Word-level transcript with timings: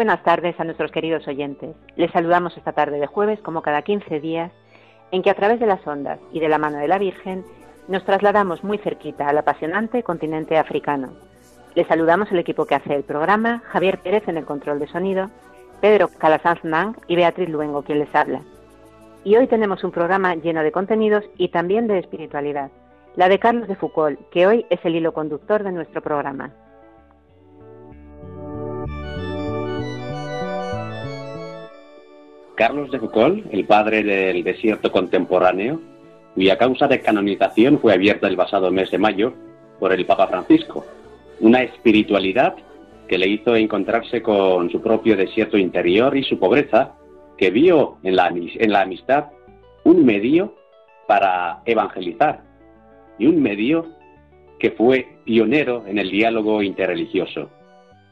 Buenas 0.00 0.22
tardes 0.22 0.58
a 0.58 0.64
nuestros 0.64 0.90
queridos 0.92 1.28
oyentes. 1.28 1.76
Les 1.96 2.10
saludamos 2.10 2.56
esta 2.56 2.72
tarde 2.72 2.98
de 2.98 3.06
jueves, 3.06 3.38
como 3.40 3.60
cada 3.60 3.82
15 3.82 4.18
días, 4.18 4.50
en 5.10 5.20
que 5.20 5.28
a 5.28 5.34
través 5.34 5.60
de 5.60 5.66
las 5.66 5.86
ondas 5.86 6.18
y 6.32 6.40
de 6.40 6.48
la 6.48 6.56
mano 6.56 6.78
de 6.78 6.88
la 6.88 6.96
Virgen 6.96 7.44
nos 7.86 8.06
trasladamos 8.06 8.64
muy 8.64 8.78
cerquita 8.78 9.28
al 9.28 9.36
apasionante 9.36 10.02
continente 10.02 10.56
africano. 10.56 11.12
Les 11.74 11.86
saludamos 11.86 12.32
el 12.32 12.38
equipo 12.38 12.64
que 12.64 12.76
hace 12.76 12.94
el 12.94 13.02
programa, 13.02 13.62
Javier 13.66 13.98
Pérez 13.98 14.26
en 14.26 14.38
el 14.38 14.46
control 14.46 14.78
de 14.78 14.86
sonido, 14.86 15.28
Pedro 15.82 16.08
Calasanz 16.16 16.64
Nang 16.64 16.96
y 17.06 17.16
Beatriz 17.16 17.50
Luengo 17.50 17.82
quien 17.82 17.98
les 17.98 18.14
habla. 18.14 18.40
Y 19.22 19.36
hoy 19.36 19.48
tenemos 19.48 19.84
un 19.84 19.90
programa 19.90 20.34
lleno 20.34 20.62
de 20.62 20.72
contenidos 20.72 21.24
y 21.36 21.48
también 21.48 21.88
de 21.88 21.98
espiritualidad, 21.98 22.70
la 23.16 23.28
de 23.28 23.38
Carlos 23.38 23.68
de 23.68 23.76
Foucault, 23.76 24.18
que 24.30 24.46
hoy 24.46 24.64
es 24.70 24.80
el 24.82 24.96
hilo 24.96 25.12
conductor 25.12 25.62
de 25.62 25.72
nuestro 25.72 26.00
programa. 26.00 26.54
Carlos 32.60 32.90
de 32.90 32.98
Foucault, 32.98 33.46
el 33.54 33.64
padre 33.64 34.02
del 34.02 34.44
desierto 34.44 34.92
contemporáneo, 34.92 35.80
cuya 36.34 36.58
causa 36.58 36.88
de 36.88 37.00
canonización 37.00 37.78
fue 37.78 37.94
abierta 37.94 38.28
el 38.28 38.36
pasado 38.36 38.70
mes 38.70 38.90
de 38.90 38.98
mayo 38.98 39.32
por 39.78 39.94
el 39.94 40.04
Papa 40.04 40.26
Francisco. 40.26 40.84
Una 41.40 41.62
espiritualidad 41.62 42.56
que 43.08 43.16
le 43.16 43.28
hizo 43.28 43.56
encontrarse 43.56 44.20
con 44.20 44.68
su 44.70 44.82
propio 44.82 45.16
desierto 45.16 45.56
interior 45.56 46.14
y 46.14 46.22
su 46.22 46.38
pobreza, 46.38 46.96
que 47.38 47.50
vio 47.50 47.96
en 48.02 48.14
la, 48.14 48.28
en 48.28 48.70
la 48.70 48.82
amistad 48.82 49.28
un 49.84 50.04
medio 50.04 50.54
para 51.08 51.62
evangelizar 51.64 52.42
y 53.18 53.24
un 53.24 53.40
medio 53.40 53.86
que 54.58 54.72
fue 54.72 55.08
pionero 55.24 55.86
en 55.86 55.98
el 55.98 56.10
diálogo 56.10 56.62
interreligioso. 56.62 57.48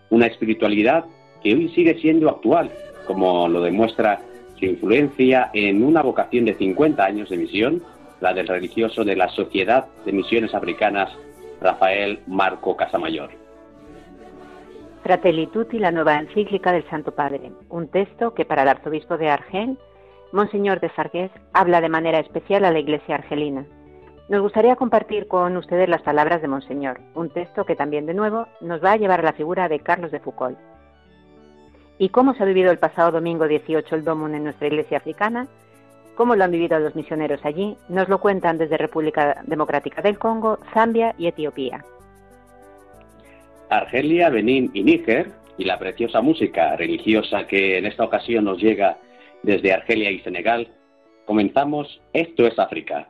Una 0.08 0.24
espiritualidad 0.24 1.04
que 1.42 1.52
hoy 1.52 1.68
sigue 1.74 2.00
siendo 2.00 2.30
actual, 2.30 2.70
como 3.06 3.46
lo 3.46 3.60
demuestra 3.60 4.22
su 4.58 4.66
influencia 4.66 5.50
en 5.52 5.84
una 5.84 6.02
vocación 6.02 6.44
de 6.44 6.54
50 6.54 7.04
años 7.04 7.30
de 7.30 7.36
misión, 7.36 7.82
la 8.20 8.34
del 8.34 8.48
religioso 8.48 9.04
de 9.04 9.16
la 9.16 9.28
Sociedad 9.28 9.86
de 10.04 10.12
Misiones 10.12 10.54
Africanas, 10.54 11.10
Rafael 11.60 12.20
Marco 12.26 12.76
Casamayor. 12.76 13.30
Fratelli 15.02 15.46
Tutti, 15.46 15.78
la 15.78 15.92
nueva 15.92 16.16
encíclica 16.16 16.72
del 16.72 16.88
Santo 16.90 17.12
Padre, 17.12 17.52
un 17.68 17.88
texto 17.88 18.34
que 18.34 18.44
para 18.44 18.62
el 18.62 18.68
arzobispo 18.68 19.16
de 19.16 19.28
Argel, 19.28 19.78
Monseñor 20.32 20.80
de 20.80 20.90
Fargués, 20.90 21.30
habla 21.52 21.80
de 21.80 21.88
manera 21.88 22.18
especial 22.18 22.64
a 22.64 22.72
la 22.72 22.80
Iglesia 22.80 23.14
argelina. 23.14 23.64
Nos 24.28 24.42
gustaría 24.42 24.76
compartir 24.76 25.26
con 25.26 25.56
ustedes 25.56 25.88
las 25.88 26.02
palabras 26.02 26.42
de 26.42 26.48
Monseñor, 26.48 27.00
un 27.14 27.30
texto 27.30 27.64
que 27.64 27.76
también 27.76 28.04
de 28.04 28.12
nuevo 28.12 28.46
nos 28.60 28.84
va 28.84 28.92
a 28.92 28.96
llevar 28.96 29.20
a 29.20 29.22
la 29.22 29.32
figura 29.32 29.68
de 29.68 29.80
Carlos 29.80 30.10
de 30.10 30.20
Foucault. 30.20 30.58
¿Y 31.98 32.10
cómo 32.10 32.34
se 32.34 32.42
ha 32.42 32.46
vivido 32.46 32.70
el 32.70 32.78
pasado 32.78 33.10
domingo 33.10 33.48
18 33.48 33.94
el 33.94 34.04
Domun 34.04 34.34
en 34.34 34.44
nuestra 34.44 34.68
iglesia 34.68 34.98
africana? 34.98 35.48
¿Cómo 36.14 36.36
lo 36.36 36.44
han 36.44 36.50
vivido 36.52 36.78
los 36.78 36.94
misioneros 36.94 37.44
allí? 37.44 37.76
Nos 37.88 38.08
lo 38.08 38.20
cuentan 38.20 38.58
desde 38.58 38.76
República 38.76 39.42
Democrática 39.46 40.00
del 40.02 40.18
Congo, 40.18 40.58
Zambia 40.72 41.14
y 41.18 41.26
Etiopía. 41.26 41.84
Argelia, 43.68 44.30
Benín 44.30 44.70
y 44.74 44.82
Níger, 44.82 45.30
y 45.58 45.64
la 45.64 45.78
preciosa 45.78 46.20
música 46.20 46.76
religiosa 46.76 47.46
que 47.46 47.78
en 47.78 47.86
esta 47.86 48.04
ocasión 48.04 48.44
nos 48.44 48.58
llega 48.58 48.98
desde 49.42 49.72
Argelia 49.72 50.10
y 50.10 50.20
Senegal, 50.20 50.68
comenzamos 51.26 52.00
Esto 52.12 52.46
es 52.46 52.58
África, 52.58 53.08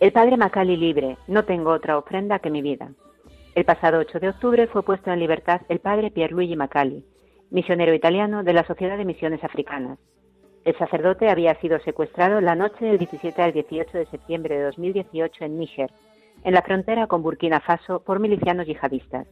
El 0.00 0.12
padre 0.12 0.36
Macali 0.36 0.76
libre, 0.76 1.16
no 1.26 1.44
tengo 1.44 1.70
otra 1.70 1.96
ofrenda 1.96 2.40
que 2.40 2.50
mi 2.50 2.60
vida. 2.60 2.92
El 3.54 3.64
pasado 3.64 3.98
8 4.00 4.20
de 4.20 4.28
octubre 4.28 4.66
fue 4.66 4.82
puesto 4.82 5.10
en 5.10 5.18
libertad 5.18 5.62
el 5.70 5.78
padre 5.78 6.10
Pierluigi 6.10 6.54
Macali, 6.54 7.02
misionero 7.50 7.94
italiano 7.94 8.44
de 8.44 8.52
la 8.52 8.66
Sociedad 8.66 8.98
de 8.98 9.06
Misiones 9.06 9.42
Africanas. 9.42 9.98
El 10.66 10.76
sacerdote 10.76 11.30
había 11.30 11.54
sido 11.60 11.80
secuestrado 11.80 12.42
la 12.42 12.54
noche 12.54 12.84
del 12.84 12.98
17 12.98 13.40
al 13.40 13.52
18 13.52 13.96
de 13.96 14.06
septiembre 14.06 14.58
de 14.58 14.64
2018 14.64 15.44
en 15.46 15.58
Níger, 15.58 15.90
en 16.44 16.54
la 16.54 16.62
frontera 16.62 17.06
con 17.06 17.22
Burkina 17.22 17.60
Faso, 17.60 18.00
por 18.00 18.20
milicianos 18.20 18.66
yihadistas. 18.66 19.26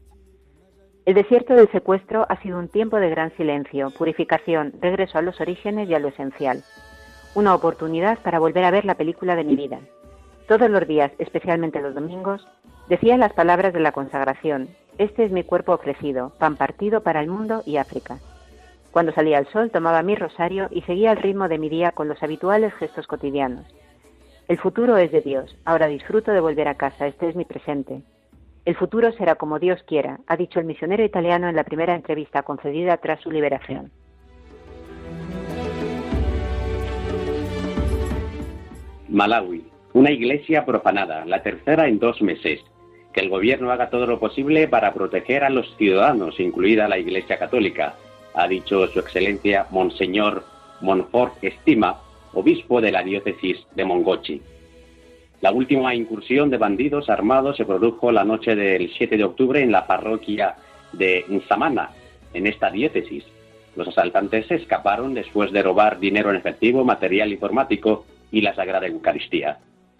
El 1.04 1.14
desierto 1.14 1.54
del 1.54 1.70
secuestro 1.70 2.26
ha 2.28 2.40
sido 2.42 2.58
un 2.58 2.68
tiempo 2.68 2.96
de 2.96 3.10
gran 3.10 3.34
silencio, 3.36 3.90
purificación, 3.96 4.72
regreso 4.80 5.18
a 5.18 5.22
los 5.22 5.40
orígenes 5.40 5.88
y 5.88 5.94
a 5.94 6.00
lo 6.00 6.08
esencial. 6.08 6.64
Una 7.34 7.54
oportunidad 7.54 8.18
para 8.18 8.38
volver 8.38 8.64
a 8.64 8.70
ver 8.70 8.84
la 8.84 8.96
película 8.96 9.36
de 9.36 9.44
mi 9.44 9.54
vida. 9.54 9.78
Todos 10.48 10.68
los 10.68 10.86
días, 10.88 11.12
especialmente 11.18 11.80
los 11.80 11.94
domingos, 11.94 12.46
decía 12.88 13.16
las 13.16 13.32
palabras 13.32 13.72
de 13.72 13.80
la 13.80 13.92
consagración, 13.92 14.68
este 14.98 15.24
es 15.24 15.30
mi 15.30 15.44
cuerpo 15.44 15.72
ofrecido, 15.72 16.32
pan 16.38 16.56
partido 16.56 17.02
para 17.02 17.20
el 17.20 17.28
mundo 17.28 17.62
y 17.66 17.76
África. 17.76 18.18
Cuando 18.90 19.12
salía 19.12 19.38
el 19.38 19.46
sol 19.48 19.70
tomaba 19.70 20.02
mi 20.02 20.14
rosario 20.14 20.68
y 20.70 20.80
seguía 20.82 21.12
el 21.12 21.18
ritmo 21.18 21.48
de 21.48 21.58
mi 21.58 21.68
día 21.68 21.92
con 21.92 22.08
los 22.08 22.22
habituales 22.22 22.72
gestos 22.74 23.06
cotidianos. 23.06 23.66
El 24.48 24.58
futuro 24.58 24.96
es 24.96 25.10
de 25.10 25.22
Dios, 25.22 25.56
ahora 25.64 25.88
disfruto 25.88 26.30
de 26.30 26.38
volver 26.38 26.68
a 26.68 26.76
casa, 26.76 27.08
este 27.08 27.28
es 27.28 27.34
mi 27.34 27.44
presente. 27.44 28.02
El 28.64 28.76
futuro 28.76 29.10
será 29.10 29.34
como 29.34 29.58
Dios 29.58 29.82
quiera, 29.82 30.20
ha 30.28 30.36
dicho 30.36 30.60
el 30.60 30.66
misionero 30.66 31.04
italiano 31.04 31.48
en 31.48 31.56
la 31.56 31.64
primera 31.64 31.96
entrevista 31.96 32.44
concedida 32.44 32.96
tras 32.98 33.20
su 33.20 33.32
liberación. 33.32 33.90
Malawi, 39.08 39.64
una 39.94 40.12
iglesia 40.12 40.64
profanada, 40.64 41.24
la 41.24 41.42
tercera 41.42 41.88
en 41.88 41.98
dos 41.98 42.22
meses. 42.22 42.60
Que 43.12 43.22
el 43.22 43.30
gobierno 43.30 43.72
haga 43.72 43.90
todo 43.90 44.06
lo 44.06 44.20
posible 44.20 44.68
para 44.68 44.94
proteger 44.94 45.42
a 45.42 45.50
los 45.50 45.76
ciudadanos, 45.76 46.38
incluida 46.38 46.86
la 46.86 46.98
Iglesia 46.98 47.38
Católica, 47.38 47.94
ha 48.34 48.46
dicho 48.46 48.86
Su 48.88 49.00
Excelencia 49.00 49.66
Monseñor 49.70 50.44
Monfort 50.82 51.42
Estima, 51.42 51.98
obispo 52.36 52.82
de 52.82 52.92
la 52.92 53.02
diócesis 53.02 53.66
de 53.74 53.84
Mongochi. 53.84 54.42
La 55.40 55.52
última 55.52 55.94
incursión 55.94 56.50
de 56.50 56.58
bandidos 56.58 57.08
armados 57.08 57.56
se 57.56 57.64
produjo 57.64 58.12
la 58.12 58.24
noche 58.24 58.54
del 58.54 58.92
7 58.92 59.16
de 59.16 59.24
octubre 59.24 59.60
en 59.60 59.72
la 59.72 59.86
parroquia 59.86 60.54
de 60.92 61.24
Nsamana, 61.28 61.90
en 62.34 62.46
esta 62.46 62.70
diócesis. 62.70 63.24
Los 63.74 63.88
asaltantes 63.88 64.50
escaparon 64.50 65.14
después 65.14 65.50
de 65.50 65.62
robar 65.62 65.98
dinero 65.98 66.30
en 66.30 66.36
efectivo, 66.36 66.84
material 66.84 67.32
informático 67.32 68.04
y 68.30 68.42
la 68.42 68.54
Sagrada 68.54 68.86
Eucaristía. 68.86 69.58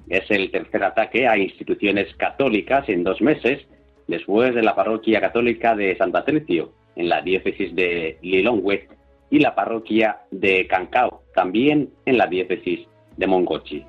Es 0.09 0.31
el 0.31 0.51
tercer 0.51 0.85
ataque 0.85 1.27
a 1.27 1.39
instituciones 1.39 2.15
católicas 2.17 2.89
en 2.89 3.03
dos 3.03 3.21
meses, 3.23 3.67
después 4.07 4.55
de 4.55 4.63
la 4.63 4.75
parroquia 4.75 5.21
católica 5.21 5.75
de 5.75 5.97
Santa 5.97 6.25
Tricio, 6.25 6.73
en 6.97 7.09
la 7.09 7.23
diócesis 7.23 7.75
de 7.75 8.19
Lilongwe, 8.23 8.89
y 9.31 9.39
la 9.39 9.55
parroquia 9.55 10.21
de 10.31 10.67
Cancao, 10.67 11.23
también 11.35 11.91
en 12.05 12.19
la 12.19 12.27
diócesis 12.27 12.87
de 13.17 13.27
Mongochi. 13.27 13.85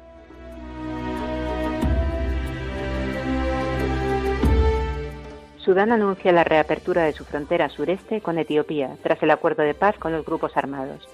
Sudán 5.58 5.92
anuncia 5.92 6.32
la 6.32 6.46
reapertura 6.46 7.04
de 7.04 7.12
su 7.12 7.26
frontera 7.26 7.68
sureste 7.68 8.22
con 8.22 8.38
Etiopía 8.38 8.96
tras 9.04 9.22
el 9.22 9.32
acuerdo 9.32 9.64
de 9.64 9.74
paz 9.74 9.98
con 9.98 10.14
los 10.14 10.26
grupos 10.26 10.56
armados. 10.56 11.08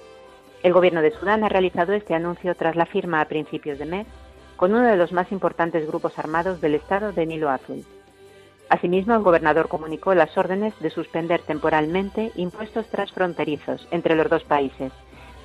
El 0.62 0.72
gobierno 0.72 1.02
de 1.02 1.10
Sudán 1.10 1.42
ha 1.42 1.48
realizado 1.48 1.92
este 1.92 2.14
anuncio 2.14 2.54
tras 2.54 2.76
la 2.76 2.86
firma 2.86 3.20
a 3.20 3.24
principios 3.26 3.80
de 3.80 3.86
mes 3.86 4.06
con 4.56 4.72
uno 4.72 4.86
de 4.86 4.96
los 4.96 5.12
más 5.12 5.32
importantes 5.32 5.86
grupos 5.86 6.18
armados 6.18 6.60
del 6.60 6.76
estado 6.76 7.12
de 7.12 7.26
Nilo 7.26 7.50
Azul. 7.50 7.84
Asimismo, 8.68 9.14
el 9.14 9.22
gobernador 9.22 9.68
comunicó 9.68 10.14
las 10.14 10.36
órdenes 10.36 10.78
de 10.80 10.90
suspender 10.90 11.42
temporalmente 11.42 12.32
impuestos 12.34 12.86
transfronterizos 12.88 13.86
entre 13.90 14.16
los 14.16 14.28
dos 14.30 14.44
países 14.44 14.92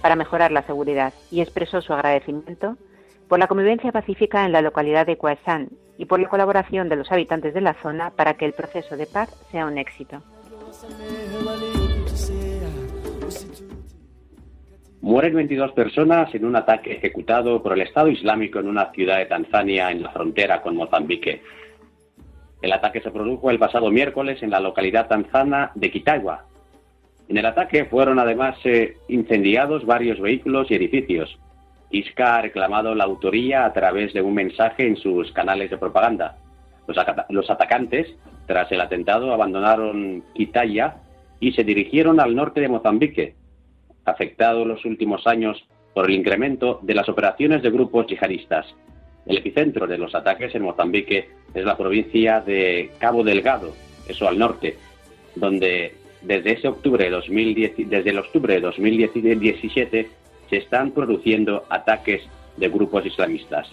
para 0.02 0.16
mejorar 0.16 0.52
la 0.52 0.64
seguridad 0.64 1.14
y 1.30 1.42
expresó 1.42 1.82
su 1.82 1.94
agradecimiento 1.94 2.78
por 3.28 3.40
la 3.40 3.48
convivencia 3.48 3.92
pacífica 3.92 4.46
en 4.46 4.52
la 4.52 4.62
localidad 4.62 5.06
de 5.06 5.18
Cuaesán 5.18 5.70
y 5.98 6.06
por 6.06 6.20
la 6.20 6.30
colaboración 6.30 6.90
de 6.90 6.96
los 6.96 7.12
habitantes 7.12 7.54
de 7.54 7.62
la 7.62 7.76
zona 7.82 8.12
para 8.12 8.36
que 8.36 8.46
el 8.46 8.54
proceso 8.54 8.96
de 8.98 9.06
paz 9.06 9.30
sea 9.52 9.66
un 9.66 9.78
éxito. 9.78 10.24
Mueren 15.02 15.34
22 15.34 15.72
personas 15.74 16.34
en 16.36 16.46
un 16.46 16.56
ataque 16.56 16.94
ejecutado 16.94 17.62
por 17.62 17.74
el 17.74 17.82
Estado 17.82 18.10
Islámico 18.10 18.60
en 18.60 18.68
una 18.68 18.92
ciudad 18.92 19.18
de 19.18 19.26
Tanzania 19.26 19.92
en 19.92 20.04
la 20.04 20.12
frontera 20.12 20.62
con 20.62 20.76
Mozambique. 20.76 21.42
El 22.62 22.74
ataque 22.74 23.02
se 23.02 23.12
produjo 23.12 23.50
el 23.50 23.60
pasado 23.60 23.90
miércoles 23.90 24.44
en 24.44 24.50
la 24.50 24.60
localidad 24.60 25.08
tanzana 25.08 25.72
de 25.76 25.92
Kitagua. 25.92 26.46
En 27.30 27.38
el 27.38 27.46
ataque 27.46 27.86
fueron 27.86 28.20
además 28.20 28.58
eh, 28.66 28.98
incendiados 29.08 29.86
varios 29.86 30.20
vehículos 30.20 30.70
y 30.70 30.76
edificios. 30.76 31.38
Isca 31.92 32.36
ha 32.36 32.42
reclamado 32.42 32.94
la 32.96 33.06
autoría 33.06 33.66
a 33.66 33.74
través 33.74 34.14
de 34.14 34.22
un 34.22 34.34
mensaje 34.34 34.88
en 34.88 34.98
sus 34.98 35.32
canales 35.32 35.70
de 35.70 35.78
propaganda. 35.78 36.38
Los, 37.30 37.50
atacantes, 37.50 38.16
tras 38.48 38.72
el 38.72 38.82
atentado, 38.82 39.32
abandonaron 39.32 40.24
Kitaya 40.34 40.98
y 41.40 41.52
se 41.52 41.64
dirigieron 41.64 42.20
al 42.20 42.36
norte 42.36 42.62
de 42.62 42.68
Mozambique, 42.68 43.36
afectado 44.06 44.64
en 44.64 44.70
los 44.70 44.86
últimos 44.86 45.28
años 45.28 45.64
por 45.94 46.10
el 46.10 46.16
incremento 46.16 46.80
de 46.82 46.96
las 46.96 47.08
operaciones 47.10 47.62
de 47.62 47.70
grupos 47.70 48.08
yihadistas. 48.08 48.66
El 49.26 49.38
epicentro 49.38 49.88
de 49.88 49.98
los 49.98 50.16
ataques 50.16 50.54
en 50.56 50.64
Mozambique 50.64 51.30
es 51.54 51.66
la 51.66 51.78
provincia 51.78 52.42
de 52.42 52.92
Cabo 53.00 53.24
Delgado, 53.24 53.76
eso 54.08 54.28
al 54.28 54.40
norte, 54.40 54.78
donde 55.36 55.96
desde 56.22 56.54
ese 56.54 56.68
octubre 56.68 57.06
de 57.06 57.12
2010, 57.12 57.74
desde 57.90 58.10
el 58.10 58.20
octubre 58.20 58.56
de 58.56 58.62
2017 58.62 60.10
se 60.50 60.58
están 60.58 60.92
produciendo 60.92 61.66
ataques 61.70 62.24
de 62.58 62.70
grupos 62.70 63.06
islamistas. 63.06 63.68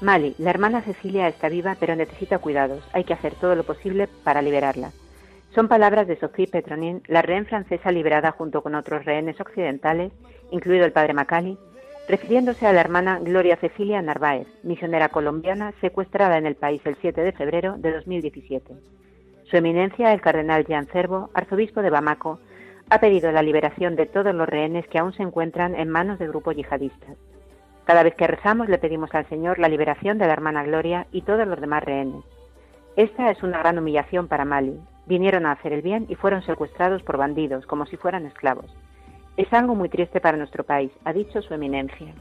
Mali, 0.00 0.34
la 0.38 0.50
hermana 0.50 0.82
Cecilia 0.82 1.28
está 1.28 1.48
viva 1.48 1.76
pero 1.78 1.94
necesita 1.94 2.38
cuidados. 2.38 2.82
Hay 2.92 3.04
que 3.04 3.14
hacer 3.14 3.34
todo 3.34 3.54
lo 3.54 3.62
posible 3.62 4.08
para 4.24 4.42
liberarla. 4.42 4.92
Son 5.54 5.68
palabras 5.68 6.06
de 6.06 6.16
Sophie 6.16 6.46
Petronin, 6.46 7.02
la 7.08 7.20
rehén 7.20 7.44
francesa 7.44 7.92
liberada 7.92 8.30
junto 8.30 8.62
con 8.62 8.74
otros 8.74 9.04
rehenes 9.04 9.38
occidentales, 9.38 10.10
incluido 10.50 10.86
el 10.86 10.92
padre 10.92 11.12
Macali, 11.12 11.58
refiriéndose 12.08 12.66
a 12.66 12.72
la 12.72 12.80
hermana 12.80 13.18
Gloria 13.18 13.56
Cecilia 13.56 14.00
Narváez, 14.00 14.46
misionera 14.62 15.10
colombiana 15.10 15.74
secuestrada 15.82 16.38
en 16.38 16.46
el 16.46 16.54
país 16.54 16.80
el 16.86 16.96
7 17.02 17.20
de 17.20 17.32
febrero 17.32 17.76
de 17.76 17.92
2017. 17.92 18.72
Su 19.44 19.56
eminencia, 19.58 20.14
el 20.14 20.22
cardenal 20.22 20.64
Jean 20.64 20.86
Cervo, 20.86 21.28
arzobispo 21.34 21.82
de 21.82 21.90
Bamako, 21.90 22.38
ha 22.88 22.98
pedido 22.98 23.30
la 23.30 23.42
liberación 23.42 23.94
de 23.94 24.06
todos 24.06 24.34
los 24.34 24.48
rehenes 24.48 24.86
que 24.88 24.98
aún 24.98 25.12
se 25.12 25.22
encuentran 25.22 25.74
en 25.74 25.90
manos 25.90 26.18
de 26.18 26.28
grupos 26.28 26.56
yihadistas. 26.56 27.18
Cada 27.84 28.02
vez 28.02 28.14
que 28.14 28.26
rezamos 28.26 28.70
le 28.70 28.78
pedimos 28.78 29.14
al 29.14 29.28
Señor 29.28 29.58
la 29.58 29.68
liberación 29.68 30.16
de 30.16 30.26
la 30.26 30.32
hermana 30.32 30.64
Gloria 30.64 31.06
y 31.12 31.22
todos 31.22 31.46
los 31.46 31.60
demás 31.60 31.84
rehenes. 31.84 32.24
Esta 32.96 33.30
es 33.30 33.42
una 33.42 33.58
gran 33.58 33.78
humillación 33.78 34.28
para 34.28 34.46
Mali 34.46 34.80
Vinieron 35.05 35.45
a 35.45 35.53
hacer 35.53 35.73
el 35.73 35.81
bien 35.81 36.05
y 36.09 36.15
fueron 36.15 36.41
secuestrados 36.43 37.03
por 37.03 37.17
bandidos, 37.17 37.65
como 37.65 37.85
si 37.85 37.97
fueran 37.97 38.25
esclavos. 38.25 38.65
Es 39.37 39.51
algo 39.53 39.75
muy 39.75 39.89
triste 39.89 40.19
para 40.19 40.37
nuestro 40.37 40.63
país, 40.63 40.91
ha 41.05 41.13
dicho 41.13 41.41
su 41.41 41.53
eminencia. 41.53 42.13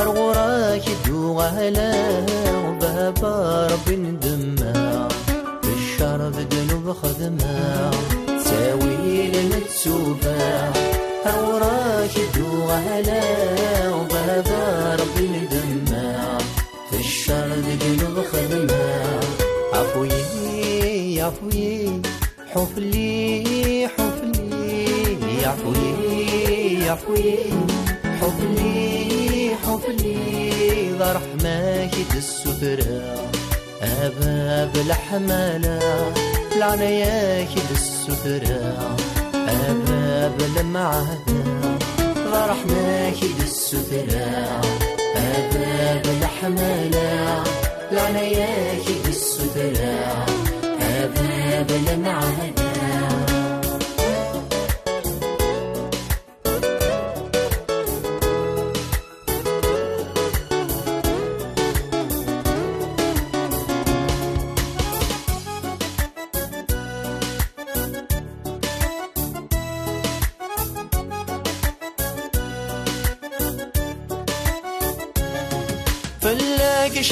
غراك 0.00 0.88
يدو 0.88 1.40
على 1.40 1.92
بابا 2.80 3.66
ربي 3.66 3.96
ندمع 3.96 4.72
بالشر 4.72 4.83
بخدمة. 6.85 7.91
تاويل 8.45 9.35
متسوبة 9.49 10.37
أوراك 11.25 12.15
دوغ 12.35 12.71
على 12.71 13.23
وبابا 13.95 14.95
ربي 14.95 15.27
ندمة. 15.27 16.37
في 16.89 16.97
الشر 16.99 17.61
قلب 17.81 18.25
خدمة. 18.31 19.19
عفوي 19.73 21.21
عفوي. 21.21 22.01
حفلي 22.53 23.87
حفلي. 23.97 25.45
عفوي 25.45 26.89
عفوي. 26.89 27.37
حفلي 28.21 29.55
حفلي. 29.63 30.25
ذا 30.99 31.21
حماكي 31.23 32.05
السفرة 32.17 33.29
أباب 33.81 34.75
الحملة 34.75 36.13
لعنياك 36.59 37.49
بالسترة 37.69 38.95
أباب 39.35 40.41
المعهد 40.59 41.29
ضرحناكي 42.31 43.29
بالسترة 43.39 44.61
أباب 45.15 46.05
الحمالة 46.21 47.43
لعنياك 47.91 48.85
بالسترة 49.05 50.25
أباب 50.81 51.71
المعهد 51.89 52.59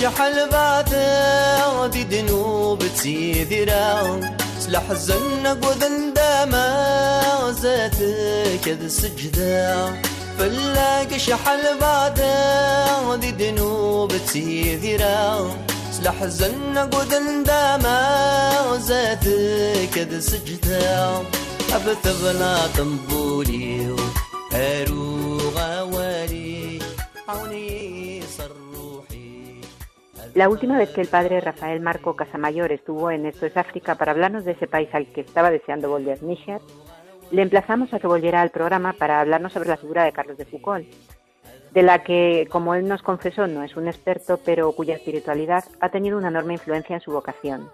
شحال 0.04 0.50
بعتاودي 0.50 2.04
ذنوب 2.04 2.84
تيذرا 3.02 4.20
سلح 4.60 4.94
زنك 4.94 5.58
وذندما 5.68 6.68
زاتك 7.52 8.68
ذا 8.68 8.86
السجدة 8.86 9.86
فلاك 10.40 11.18
شحال 11.18 11.78
بعتاودي 11.82 13.32
ذنوب 13.32 14.12
تيذرا 14.34 15.52
سلح 15.92 16.26
زنك 16.26 16.94
وذندما 16.94 17.98
زاتك 18.78 19.98
ذا 19.98 20.18
السجدة 20.18 21.22
أبثغنا 21.74 22.68
طنبولي 22.78 23.96
أروغ 24.54 25.58
والي 25.96 26.80
عوني. 27.30 27.73
La 30.36 30.50
última 30.50 30.80
vez 30.80 30.90
que 30.90 31.02
el 31.02 31.08
padre 31.10 31.42
Rafael 31.42 31.80
Marco 31.80 32.16
Casamayor 32.16 32.72
estuvo 32.72 33.12
en 33.12 33.28
Esto 33.28 33.46
es 33.46 33.56
África 33.56 33.94
para 33.96 34.14
hablarnos 34.14 34.46
de 34.46 34.54
ese 34.54 34.66
país 34.66 34.90
al 34.94 35.06
que 35.08 35.22
estaba 35.22 35.52
deseando 35.52 35.90
volver, 35.90 36.24
Níger, 36.24 36.60
le 37.30 37.44
emplazamos 37.44 37.94
a 37.94 38.00
que 38.00 38.08
volviera 38.08 38.42
al 38.42 38.50
programa 38.50 38.94
para 38.94 39.22
hablarnos 39.22 39.54
sobre 39.54 39.70
la 39.70 39.78
figura 39.78 40.04
de 40.04 40.12
Carlos 40.12 40.38
de 40.38 40.46
Foucault, 40.46 40.88
de 41.72 41.84
la 41.84 42.04
que, 42.04 42.48
como 42.50 42.74
él 42.74 42.88
nos 42.88 43.04
confesó, 43.04 43.46
no 43.46 43.64
es 43.64 43.76
un 43.76 43.88
experto, 43.88 44.40
pero 44.44 44.72
cuya 44.72 44.96
espiritualidad 44.96 45.66
ha 45.80 45.90
tenido 45.90 46.18
una 46.18 46.30
enorme 46.30 46.54
influencia 46.54 46.96
en 46.96 47.02
su 47.02 47.12
vocación. 47.12 47.70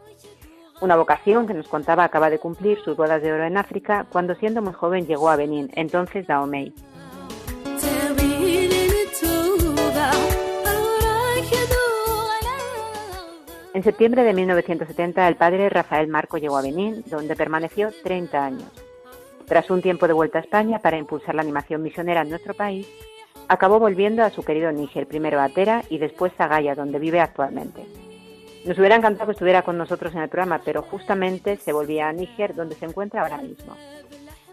Una 0.81 0.97
vocación 0.97 1.47
que 1.47 1.53
nos 1.53 1.69
contaba 1.69 2.03
acaba 2.03 2.29
de 2.29 2.39
cumplir 2.39 2.77
sus 2.83 2.97
bodas 2.97 3.21
de 3.21 3.31
oro 3.31 3.45
en 3.45 3.57
África 3.57 4.05
cuando 4.11 4.35
siendo 4.35 4.61
muy 4.61 4.73
joven 4.73 5.07
llegó 5.07 5.29
a 5.29 5.37
Benín, 5.37 5.71
entonces 5.75 6.27
Dahomey. 6.27 6.73
En 13.73 13.83
septiembre 13.83 14.23
de 14.23 14.33
1970 14.33 15.27
el 15.27 15.35
padre 15.35 15.69
Rafael 15.69 16.07
Marco 16.07 16.37
llegó 16.37 16.57
a 16.57 16.63
Benín, 16.63 17.03
donde 17.05 17.35
permaneció 17.35 17.91
30 18.03 18.43
años. 18.43 18.71
Tras 19.45 19.69
un 19.69 19.81
tiempo 19.81 20.07
de 20.07 20.13
vuelta 20.13 20.39
a 20.39 20.41
España 20.41 20.79
para 20.79 20.97
impulsar 20.97 21.35
la 21.35 21.43
animación 21.43 21.83
misionera 21.83 22.21
en 22.21 22.29
nuestro 22.29 22.55
país, 22.55 22.87
acabó 23.47 23.79
volviendo 23.79 24.23
a 24.23 24.31
su 24.31 24.43
querido 24.43 24.71
Níger, 24.71 25.07
primero 25.07 25.39
a 25.39 25.49
Tera 25.49 25.83
y 25.89 25.99
después 25.99 26.33
a 26.39 26.47
Gaya, 26.47 26.73
donde 26.73 26.97
vive 26.97 27.19
actualmente. 27.19 27.85
Nos 28.65 28.77
hubiera 28.77 28.95
encantado 28.95 29.27
que 29.27 29.33
estuviera 29.33 29.61
con 29.61 29.77
nosotros 29.77 30.13
en 30.15 30.21
el 30.21 30.29
programa, 30.29 30.61
pero 30.65 30.81
justamente 30.81 31.57
se 31.57 31.71
volvía 31.71 32.09
a 32.09 32.13
Níger, 32.13 32.55
donde 32.55 32.75
se 32.75 32.85
encuentra 32.85 33.21
ahora 33.21 33.37
mismo. 33.37 33.75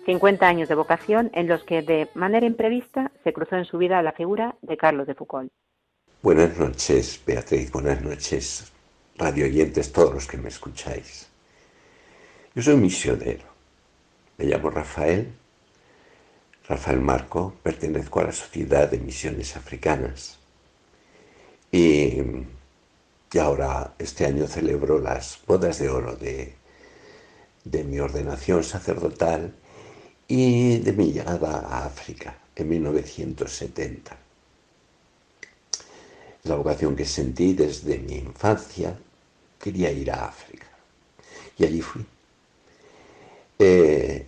50 0.04 0.46
años 0.46 0.68
de 0.68 0.74
vocación 0.74 1.30
en 1.32 1.48
los 1.48 1.64
que 1.64 1.82
de 1.82 2.08
manera 2.14 2.46
imprevista 2.46 3.10
se 3.24 3.32
cruzó 3.32 3.56
en 3.56 3.64
su 3.64 3.78
vida 3.78 4.02
la 4.02 4.12
figura 4.12 4.56
de 4.62 4.76
Carlos 4.76 5.06
de 5.06 5.14
Foucault. 5.14 5.50
Buenas 6.22 6.56
noches, 6.58 7.20
Beatriz, 7.26 7.72
buenas 7.72 8.02
noches, 8.02 8.72
radio 9.18 9.46
oyentes, 9.46 9.92
todos 9.92 10.14
los 10.14 10.26
que 10.26 10.36
me 10.36 10.48
escucháis. 10.48 11.26
Yo 12.54 12.62
soy 12.62 12.76
misionero. 12.76 13.44
Me 14.38 14.46
llamo 14.46 14.70
Rafael. 14.70 15.32
Rafael 16.68 17.00
Marco, 17.00 17.54
pertenezco 17.62 18.20
a 18.20 18.24
la 18.24 18.32
Sociedad 18.32 18.90
de 18.90 18.98
Misiones 18.98 19.56
Africanas 19.56 20.38
y, 21.70 22.22
ahora 23.38 23.94
este 23.98 24.24
año 24.24 24.46
celebro 24.46 24.98
las 24.98 25.38
bodas 25.46 25.78
de 25.78 25.90
oro 25.90 26.16
de, 26.16 26.54
de 27.64 27.84
mi 27.84 28.00
ordenación 28.00 28.64
sacerdotal 28.64 29.54
y 30.26 30.78
de 30.78 30.92
mi 30.92 31.12
llegada 31.12 31.60
a 31.60 31.84
África 31.84 32.38
en 32.54 32.68
1970. 32.68 34.16
La 36.44 36.56
vocación 36.56 36.96
que 36.96 37.04
sentí 37.04 37.52
desde 37.52 37.98
mi 37.98 38.14
infancia, 38.14 38.98
quería 39.60 39.90
ir 39.90 40.10
a 40.10 40.26
África. 40.26 40.66
Y 41.58 41.64
allí 41.64 41.80
fui. 41.80 42.04
Eh, 43.58 44.26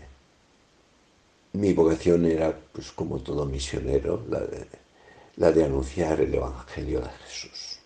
mi 1.52 1.72
vocación 1.72 2.24
era, 2.26 2.56
pues 2.72 2.92
como 2.92 3.18
todo 3.18 3.44
misionero, 3.44 4.24
la 5.36 5.50
de, 5.50 5.64
anunciar 5.64 6.20
el 6.20 6.34
Evangelio 6.34 7.00
de 7.00 7.10
Jesús. 7.24 7.78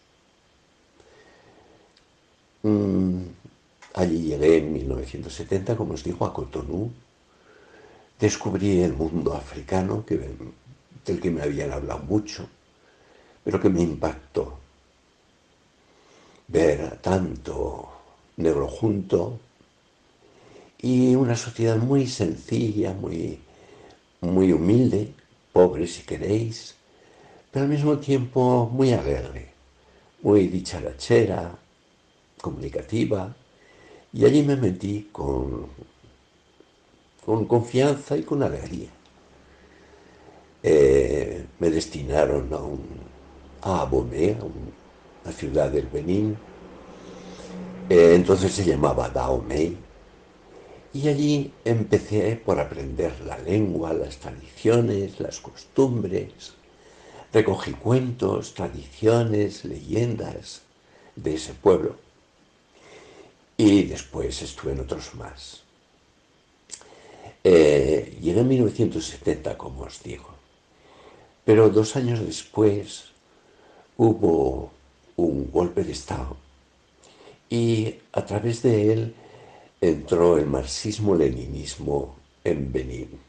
Mm, 2.62 3.22
allí 3.94 4.22
llegué 4.22 4.58
en 4.58 4.72
1970, 4.72 5.76
como 5.76 5.94
os 5.94 6.04
digo, 6.04 6.25
a 6.26 6.32
Cotonou. 6.32 6.90
Descubrí 8.18 8.82
el 8.82 8.92
mundo 8.92 9.34
africano, 9.34 10.04
del 10.06 11.20
que 11.20 11.30
me 11.30 11.42
habían 11.42 11.72
hablado 11.72 12.00
mucho, 12.00 12.49
pero 13.42 13.61
que 13.61 13.68
me 13.68 13.82
impactó. 13.82 14.62
Ver 16.52 16.99
tanto 17.00 17.88
negro 18.37 18.68
junto 18.68 19.38
y 20.82 21.14
una 21.14 21.35
sociedad 21.35 21.78
muy 21.78 22.06
sencilla, 22.06 22.92
muy, 22.92 23.38
muy 24.21 24.52
humilde, 24.52 25.14
pobre 25.52 25.87
si 25.87 26.02
queréis, 26.02 26.75
pero 27.50 27.64
al 27.64 27.71
mismo 27.71 27.97
tiempo 27.99 28.68
muy 28.71 28.92
alegre, 28.92 29.49
muy 30.23 30.49
dicharachera, 30.49 31.56
comunicativa, 32.40 33.35
y 34.12 34.26
allí 34.26 34.42
me 34.42 34.56
metí 34.56 35.09
con, 35.11 35.68
con 37.25 37.47
confianza 37.47 38.14
y 38.16 38.25
con 38.25 38.42
alegría. 38.42 38.90
Eh, 40.62 41.47
me 41.59 41.71
destinaron 41.71 42.52
a, 42.52 42.59
un, 42.59 42.85
a 43.62 43.80
Abomey, 43.82 44.32
a 44.32 44.44
una 45.25 45.33
ciudad 45.33 45.71
del 45.71 45.87
Benín, 45.87 46.37
eh, 47.88 48.14
entonces 48.14 48.52
se 48.52 48.64
llamaba 48.64 49.09
Dahomey, 49.09 49.76
y 50.95 51.09
allí 51.09 51.52
empecé 51.64 52.37
por 52.37 52.61
aprender 52.61 53.19
la 53.23 53.38
lengua, 53.38 53.95
las 53.95 54.19
tradiciones, 54.19 55.21
las 55.21 55.41
costumbres. 55.41 56.52
Recogí 57.33 57.73
cuentos, 57.73 58.52
tradiciones, 58.52 59.64
leyendas 59.64 60.61
de 61.17 61.35
ese 61.35 61.55
pueblo. 61.55 61.97
Y 63.57 63.85
después 63.85 64.43
estuve 64.43 64.73
en 64.73 64.81
otros 64.81 65.14
más. 65.14 65.62
Eh, 67.43 68.19
llegué 68.21 68.41
en 68.41 68.49
1970, 68.49 69.57
como 69.57 69.85
os 69.85 70.02
digo. 70.02 70.29
Pero 71.45 71.71
dos 71.71 71.97
años 71.97 72.21
después 72.21 73.07
hubo 73.97 74.71
un 75.16 75.50
golpe 75.50 75.85
de 75.85 75.92
Estado. 75.92 76.37
Y 77.49 77.95
a 78.12 78.25
través 78.25 78.62
de 78.62 78.92
él 78.92 79.14
entró 79.81 80.38
el 80.38 80.47
marxismo-leninismo 80.47 82.16
en 82.45 82.73
Benín. 82.73 83.21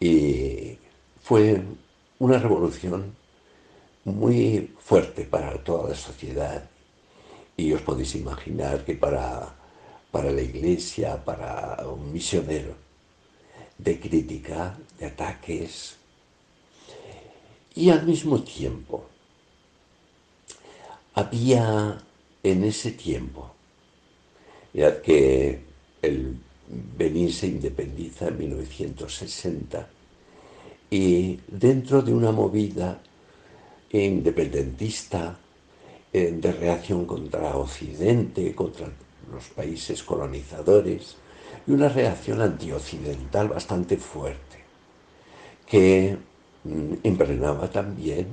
Y 0.00 0.78
fue 1.20 1.60
una 2.18 2.38
revolución 2.38 3.14
muy 4.04 4.74
fuerte 4.78 5.24
para 5.24 5.62
toda 5.62 5.90
la 5.90 5.94
sociedad. 5.94 6.68
Y 7.56 7.72
os 7.72 7.82
podéis 7.82 8.14
imaginar 8.14 8.84
que 8.84 8.94
para, 8.94 9.54
para 10.10 10.30
la 10.30 10.40
iglesia, 10.40 11.22
para 11.24 11.86
un 11.86 12.12
misionero, 12.12 12.74
de 13.76 14.00
crítica, 14.00 14.78
de 14.98 15.06
ataques. 15.06 15.96
Y 17.74 17.90
al 17.90 18.06
mismo 18.06 18.42
tiempo 18.42 19.06
había 21.18 21.98
en 22.42 22.64
ese 22.64 22.92
tiempo 22.92 23.50
Mirad 24.72 24.98
que 24.98 25.58
el 26.02 26.36
Benín 26.96 27.32
se 27.32 27.46
independiza 27.46 28.28
en 28.28 28.38
1960 28.38 29.88
y 30.90 31.40
dentro 31.48 32.02
de 32.02 32.12
una 32.12 32.30
movida 32.30 33.00
independentista 33.90 35.36
eh, 36.12 36.32
de 36.32 36.52
reacción 36.52 37.06
contra 37.06 37.56
Occidente, 37.56 38.54
contra 38.54 38.88
los 39.32 39.48
países 39.48 40.02
colonizadores, 40.02 41.16
y 41.66 41.72
una 41.72 41.88
reacción 41.88 42.40
antioccidental 42.40 43.48
bastante 43.48 43.96
fuerte, 43.96 44.58
que 45.66 46.16
mm, 46.64 46.94
impregnaba 47.02 47.70
también 47.70 48.28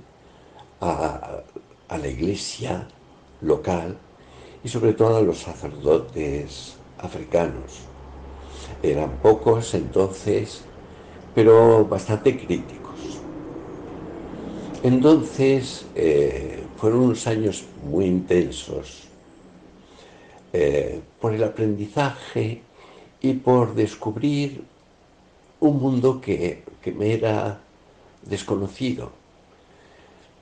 a 0.81 1.41
la 1.89 2.07
iglesia 2.07 2.87
local 3.41 3.97
y 4.63 4.69
sobre 4.69 4.93
todo 4.93 5.17
a 5.17 5.21
los 5.21 5.39
sacerdotes 5.39 6.75
africanos. 6.97 7.81
Eran 8.81 9.11
pocos 9.21 9.73
entonces, 9.73 10.61
pero 11.33 11.85
bastante 11.85 12.37
críticos. 12.37 13.19
Entonces 14.83 15.85
eh, 15.95 16.63
fueron 16.77 17.01
unos 17.01 17.27
años 17.27 17.63
muy 17.83 18.05
intensos 18.05 19.03
eh, 20.53 21.01
por 21.19 21.33
el 21.33 21.43
aprendizaje 21.43 22.61
y 23.21 23.33
por 23.33 23.75
descubrir 23.75 24.63
un 25.59 25.79
mundo 25.79 26.21
que, 26.21 26.63
que 26.81 26.91
me 26.91 27.13
era 27.13 27.59
desconocido. 28.23 29.11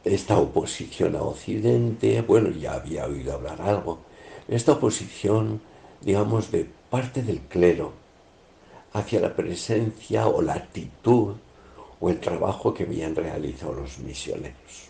Esta 0.03 0.37
oposición 0.37 1.15
a 1.15 1.21
Occidente, 1.21 2.21
bueno, 2.21 2.49
ya 2.49 2.73
había 2.73 3.05
oído 3.05 3.33
hablar 3.33 3.61
algo, 3.61 3.99
esta 4.47 4.73
oposición, 4.73 5.61
digamos, 6.01 6.51
de 6.51 6.67
parte 6.89 7.23
del 7.23 7.39
clero 7.41 7.93
hacia 8.91 9.19
la 9.19 9.35
presencia 9.35 10.27
o 10.27 10.41
la 10.41 10.53
actitud 10.53 11.35
o 11.99 12.09
el 12.09 12.19
trabajo 12.19 12.73
que 12.73 12.83
habían 12.83 13.15
realizado 13.15 13.73
los 13.73 13.97
misioneros. 13.99 14.89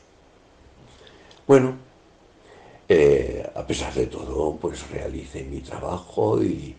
Bueno, 1.45 1.75
eh, 2.89 3.49
a 3.55 3.65
pesar 3.65 3.93
de 3.93 4.07
todo, 4.07 4.55
pues 4.55 4.89
realicé 4.89 5.43
mi 5.43 5.59
trabajo 5.59 6.41
y, 6.43 6.75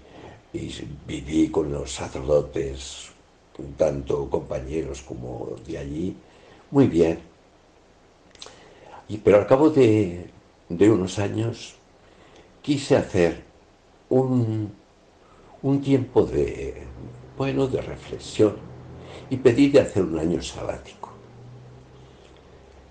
viví 1.07 1.49
con 1.49 1.73
los 1.73 1.91
sacerdotes, 1.91 3.11
tanto 3.77 4.31
compañeros 4.31 5.03
como 5.03 5.57
de 5.67 5.79
allí, 5.79 6.17
muy 6.71 6.87
bien. 6.87 7.34
Y, 9.09 9.19
pero 9.19 9.39
al 9.39 9.47
cabo 9.47 9.71
de, 9.71 10.31
unos 10.69 11.19
años 11.19 11.75
quise 12.63 12.97
hacer 12.97 13.43
un, 14.09 14.73
tiempo 15.83 16.25
de, 16.25 16.83
bueno, 17.37 17.67
de 17.67 17.81
reflexión 17.83 18.57
y 19.31 19.37
pedí 19.37 19.69
de 19.69 19.81
hacer 19.81 20.03
un 20.03 20.19
año 20.19 20.43
sabático. 20.43 21.11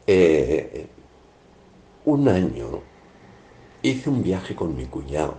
Eh, 0.05 0.87
un 2.05 2.27
año 2.27 2.81
hice 3.81 4.09
un 4.09 4.21
viaje 4.21 4.55
con 4.55 4.75
mi 4.75 4.85
cuñado 4.85 5.35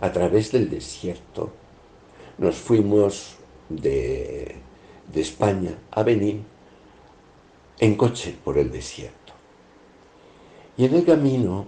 a 0.00 0.10
través 0.10 0.52
del 0.52 0.70
desierto. 0.70 1.50
Nos 2.38 2.56
fuimos 2.56 3.36
de, 3.68 4.56
de 5.12 5.20
España 5.20 5.72
a 5.90 6.02
Benín 6.02 6.44
en 7.78 7.96
coche 7.96 8.36
por 8.44 8.58
el 8.58 8.70
desierto. 8.70 9.19
Y 10.80 10.86
en 10.86 10.94
el 10.94 11.04
camino 11.04 11.66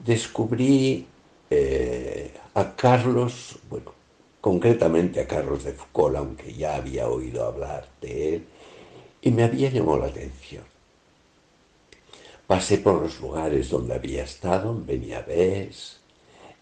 descubrí 0.00 1.06
eh, 1.48 2.34
a 2.54 2.74
Carlos, 2.74 3.60
bueno, 3.70 3.94
concretamente 4.40 5.20
a 5.20 5.28
Carlos 5.28 5.62
de 5.62 5.74
Foucault, 5.74 6.16
aunque 6.16 6.52
ya 6.52 6.74
había 6.74 7.06
oído 7.06 7.46
hablar 7.46 7.86
de 8.00 8.34
él, 8.34 8.46
y 9.22 9.30
me 9.30 9.44
había 9.44 9.70
llamado 9.70 10.00
la 10.00 10.06
atención. 10.06 10.64
Pasé 12.48 12.78
por 12.78 13.00
los 13.00 13.20
lugares 13.20 13.70
donde 13.70 13.94
había 13.94 14.24
estado, 14.24 14.72
en 14.72 14.86
Beniavés, 14.86 16.00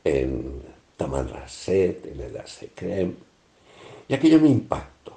en 0.05 0.61
Tamanrasset, 0.99 2.05
en 2.13 2.21
el 2.21 2.37
Asecrem, 2.37 3.15
y 4.07 4.13
aquello 4.13 4.39
me 4.39 4.51
impactó. 4.51 5.17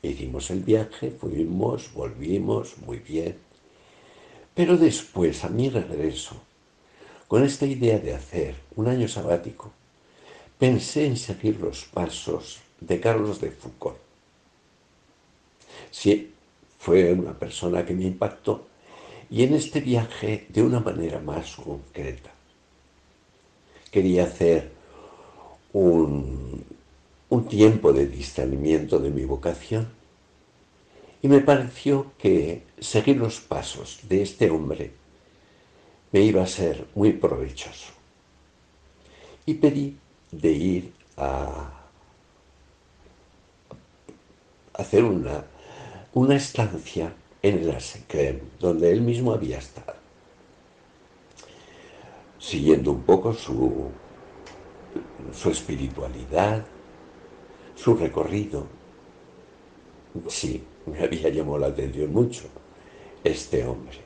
Hicimos 0.00 0.48
el 0.52 0.60
viaje, 0.60 1.10
fuimos, 1.10 1.92
volvimos, 1.92 2.78
muy 2.86 2.98
bien. 2.98 3.47
Pero 4.58 4.76
después, 4.76 5.44
a 5.44 5.48
mi 5.50 5.70
regreso, 5.70 6.34
con 7.28 7.44
esta 7.44 7.64
idea 7.64 8.00
de 8.00 8.12
hacer 8.12 8.56
un 8.74 8.88
año 8.88 9.06
sabático, 9.06 9.70
pensé 10.58 11.06
en 11.06 11.16
seguir 11.16 11.60
los 11.60 11.84
pasos 11.84 12.58
de 12.80 12.98
Carlos 12.98 13.40
de 13.40 13.52
Foucault. 13.52 13.98
Sí, 15.92 16.32
fue 16.76 17.12
una 17.12 17.38
persona 17.38 17.86
que 17.86 17.94
me 17.94 18.06
impactó 18.06 18.66
y 19.30 19.44
en 19.44 19.54
este 19.54 19.80
viaje 19.80 20.46
de 20.48 20.62
una 20.64 20.80
manera 20.80 21.20
más 21.20 21.54
concreta. 21.54 22.32
Quería 23.92 24.24
hacer 24.24 24.72
un, 25.72 26.64
tiempo 27.48 27.92
de 27.92 28.08
discernimiento 28.08 28.98
de 28.98 29.10
mi 29.10 29.24
vocación 29.24 29.97
y 31.22 31.28
me 31.28 31.40
pareció 31.40 32.12
que 32.18 32.62
seguir 32.78 33.16
los 33.16 33.40
pasos 33.40 34.00
de 34.08 34.22
este 34.22 34.50
hombre 34.50 34.92
me 36.12 36.20
iba 36.20 36.42
a 36.42 36.46
ser 36.46 36.86
muy 36.94 37.12
provechoso. 37.12 37.92
Y 39.44 39.54
pedí 39.54 39.96
de 40.30 40.52
ir 40.52 40.92
a 41.16 41.70
hacer 44.74 45.04
una, 45.04 45.44
una 46.14 46.36
estancia 46.36 47.12
en 47.42 47.58
el 47.58 47.70
Asecrem, 47.72 48.40
donde 48.60 48.92
él 48.92 49.00
mismo 49.00 49.32
había 49.32 49.58
estado, 49.58 49.94
siguiendo 52.38 52.92
un 52.92 53.02
poco 53.02 53.32
su, 53.32 53.90
su 55.34 55.50
espiritualidad, 55.50 56.64
su 57.74 57.94
recorrido. 57.94 58.66
Sí, 60.28 60.64
me 60.92 61.04
había 61.04 61.28
llamado 61.28 61.58
la 61.58 61.66
atención 61.68 62.12
mucho 62.12 62.44
este 63.24 63.64
hombre, 63.64 63.98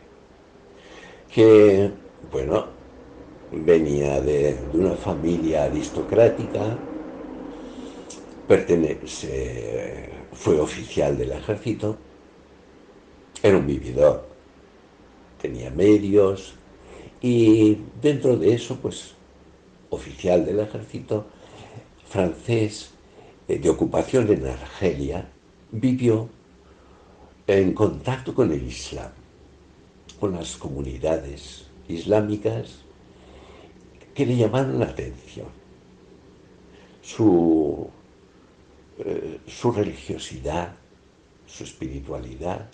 que, 1.32 1.90
bueno, 2.30 2.66
venía 3.52 4.20
de, 4.20 4.56
una 4.72 4.92
familia 4.92 5.64
aristocrática, 5.64 6.78
pertenece, 8.48 10.08
fue 10.32 10.58
oficial 10.58 11.16
del 11.16 11.32
ejército, 11.32 11.96
era 13.42 13.56
un 13.56 13.66
vividor, 13.66 14.26
tenía 15.40 15.70
medios 15.70 16.54
y 17.20 17.78
dentro 18.00 18.36
de 18.36 18.54
eso, 18.54 18.76
pues, 18.80 19.14
oficial 19.90 20.46
del 20.46 20.60
ejército 20.60 21.26
francés 22.08 22.92
eh, 23.48 23.58
de 23.58 23.68
ocupación 23.68 24.30
en 24.32 24.46
Argelia, 24.46 25.28
vivió 25.70 26.28
en 27.58 27.74
contacto 27.74 28.34
con 28.34 28.50
el 28.52 28.62
Islam, 28.62 29.10
con 30.18 30.32
las 30.32 30.56
comunidades 30.56 31.66
islámicas 31.88 32.82
que 34.14 34.26
le 34.26 34.36
llamaron 34.36 34.78
la 34.78 34.86
atención. 34.86 35.48
Su, 37.02 37.88
eh, 38.98 39.40
su 39.46 39.72
religiosidad, 39.72 40.74
su 41.46 41.64
espiritualidad, 41.64 42.70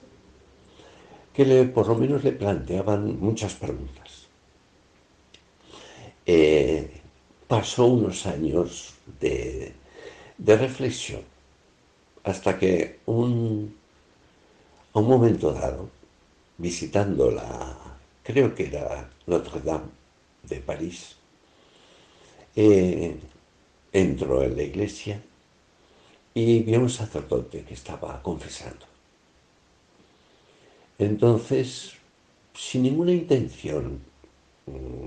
que 1.33 1.45
le, 1.45 1.65
por 1.65 1.89
lo 1.89 1.95
menos 1.95 2.23
le 2.23 2.33
planteaban 2.33 3.19
muchas 3.19 3.55
preguntas. 3.55 4.27
Eh, 6.27 7.01
pasó 7.47 7.87
unos 7.87 8.27
años 8.27 8.95
de, 9.19 9.73
de 10.37 10.57
reflexión 10.57 11.23
hasta 12.25 12.59
que 12.59 13.01
un, 13.07 13.78
un 14.99 15.09
momento 15.09 15.53
dado, 15.53 15.89
visitando 16.57 17.31
la, 17.31 17.77
creo 18.23 18.55
que 18.55 18.67
era 18.67 19.09
Notre 19.27 19.61
Dame 19.61 19.91
de 20.43 20.61
París, 20.61 21.17
eh, 22.57 23.17
entró 23.93 24.43
en 24.43 24.57
la 24.57 24.63
iglesia 24.63 25.23
y 26.35 26.61
vio 26.61 26.79
a 26.79 26.83
un 26.83 26.91
sacerdote 26.91 27.63
que 27.63 27.75
estaba 27.75 28.23
confesando. 28.23 28.87
Entonces, 30.99 31.93
sin 32.55 32.83
ninguna 32.83 33.13
intención 33.13 34.01
mm, 34.67 35.07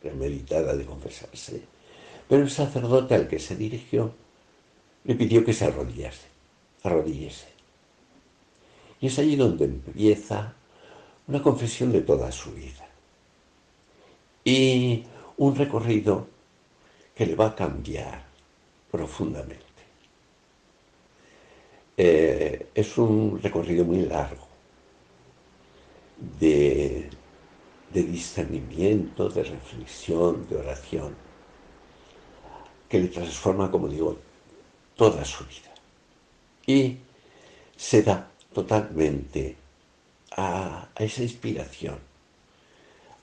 premeditada 0.00 0.74
de 0.74 0.84
confesarse, 0.84 1.62
pero 2.28 2.42
el 2.42 2.50
sacerdote 2.50 3.14
al 3.14 3.28
que 3.28 3.38
se 3.38 3.56
dirigió 3.56 4.12
le 5.04 5.14
pidió 5.14 5.44
que 5.44 5.52
se 5.52 5.66
arrodillase, 5.66 6.26
arrodillese. 6.82 7.51
Y 9.02 9.08
es 9.08 9.18
allí 9.18 9.34
donde 9.34 9.64
empieza 9.64 10.54
una 11.26 11.42
confesión 11.42 11.90
de 11.90 12.02
toda 12.02 12.30
su 12.30 12.52
vida. 12.52 12.88
Y 14.44 15.04
un 15.38 15.56
recorrido 15.56 16.28
que 17.12 17.26
le 17.26 17.34
va 17.34 17.48
a 17.48 17.54
cambiar 17.56 18.24
profundamente. 18.92 19.66
Eh, 21.96 22.68
es 22.72 22.96
un 22.96 23.40
recorrido 23.42 23.84
muy 23.84 24.02
largo 24.02 24.46
de, 26.38 27.10
de 27.92 28.02
discernimiento, 28.04 29.28
de 29.28 29.42
reflexión, 29.42 30.46
de 30.48 30.56
oración, 30.56 31.14
que 32.88 33.00
le 33.00 33.08
transforma, 33.08 33.68
como 33.68 33.88
digo, 33.88 34.16
toda 34.94 35.24
su 35.24 35.44
vida. 35.44 35.74
Y 36.66 36.98
se 37.76 38.02
da 38.04 38.31
totalmente 38.52 39.56
a, 40.36 40.88
esa 40.98 41.22
inspiración, 41.22 41.98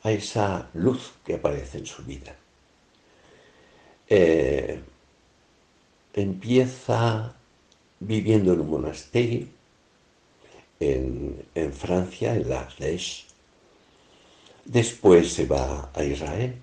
a 0.03 0.11
esa 0.11 0.69
luz 0.73 1.13
que 1.25 1.35
aparece 1.35 1.79
en 1.79 1.85
su 1.85 2.03
vida. 2.03 2.35
Eh, 4.07 4.79
empieza 6.13 7.33
viviendo 7.99 8.53
en 8.53 8.61
un 8.61 8.69
monasterio 8.69 9.47
en, 10.79 11.73
Francia, 11.73 12.35
en 12.35 12.49
la 12.49 12.61
Ardèche. 12.61 13.25
Después 14.65 15.33
se 15.33 15.45
va 15.45 15.91
a 15.93 16.03
Israel 16.03 16.55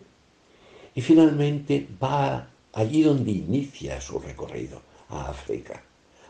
y 0.95 1.01
finalmente 1.01 1.87
va 2.03 2.49
allí 2.73 3.03
donde 3.03 3.31
inicia 3.31 4.01
su 4.01 4.19
recorrido, 4.19 4.81
a 5.09 5.31
África, 5.31 5.83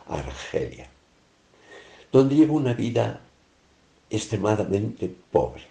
a 0.07 0.18
Argelia 0.18 0.95
donde 2.16 2.35
lleva 2.35 2.55
una 2.55 2.72
vida 2.72 3.20
extremadamente 4.09 5.14
pobre. 5.31 5.64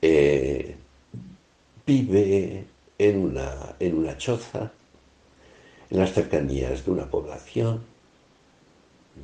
Eh, 0.00 0.76
vive 1.84 2.64
en 2.96 3.18
una, 3.18 3.74
en 3.80 3.94
una 3.96 4.16
choza, 4.16 4.70
en 5.90 5.98
las 5.98 6.12
cercanías 6.12 6.84
de 6.84 6.90
una 6.92 7.10
población. 7.10 7.82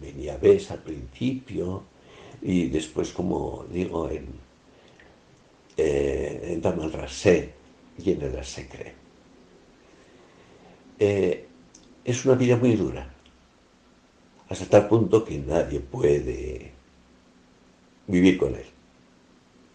Venía 0.00 0.36
ves 0.38 0.72
al 0.72 0.80
principio 0.80 1.84
y 2.42 2.68
después, 2.68 3.12
como 3.12 3.64
digo, 3.70 4.10
en, 4.10 4.26
eh, 5.76 6.50
en 6.52 6.60
Tamanrasé 6.60 7.54
y 7.96 8.10
en 8.10 8.22
el 8.22 8.44
Secre. 8.44 8.92
Eh, 10.98 11.46
es 12.04 12.24
una 12.24 12.34
vida 12.34 12.56
muy 12.56 12.74
dura 12.74 13.17
hasta 14.48 14.66
tal 14.66 14.88
punto 14.88 15.24
que 15.24 15.38
nadie 15.38 15.80
puede 15.80 16.72
vivir 18.06 18.38
con 18.38 18.54
él. 18.54 18.64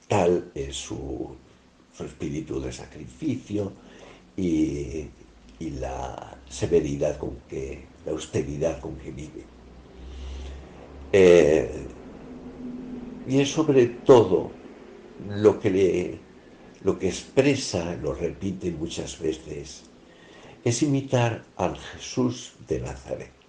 Tal 0.08 0.52
es 0.56 0.76
su, 0.76 1.36
espíritu 2.00 2.60
de 2.60 2.72
sacrificio 2.72 3.72
y, 4.36 5.08
la 5.80 6.38
severidad 6.50 7.18
con 7.18 7.38
que, 7.48 7.86
la 8.06 8.12
austeridad 8.12 8.82
con 8.82 8.98
que 8.98 9.12
vive. 9.12 9.44
Eh, 11.14 11.72
y 13.26 13.40
es 13.40 13.50
sobre 13.50 13.86
todo 13.86 14.52
lo 15.30 15.58
que 15.60 16.20
lo 16.84 17.00
que 17.00 17.08
expresa, 17.08 17.96
lo 17.96 18.14
repite 18.14 18.72
muchas 18.72 19.18
veces, 19.20 19.84
es 20.66 20.84
imitar 20.84 21.46
al 21.56 21.78
Jesús 21.78 22.56
de 22.68 22.82
Nazaret 22.82 23.43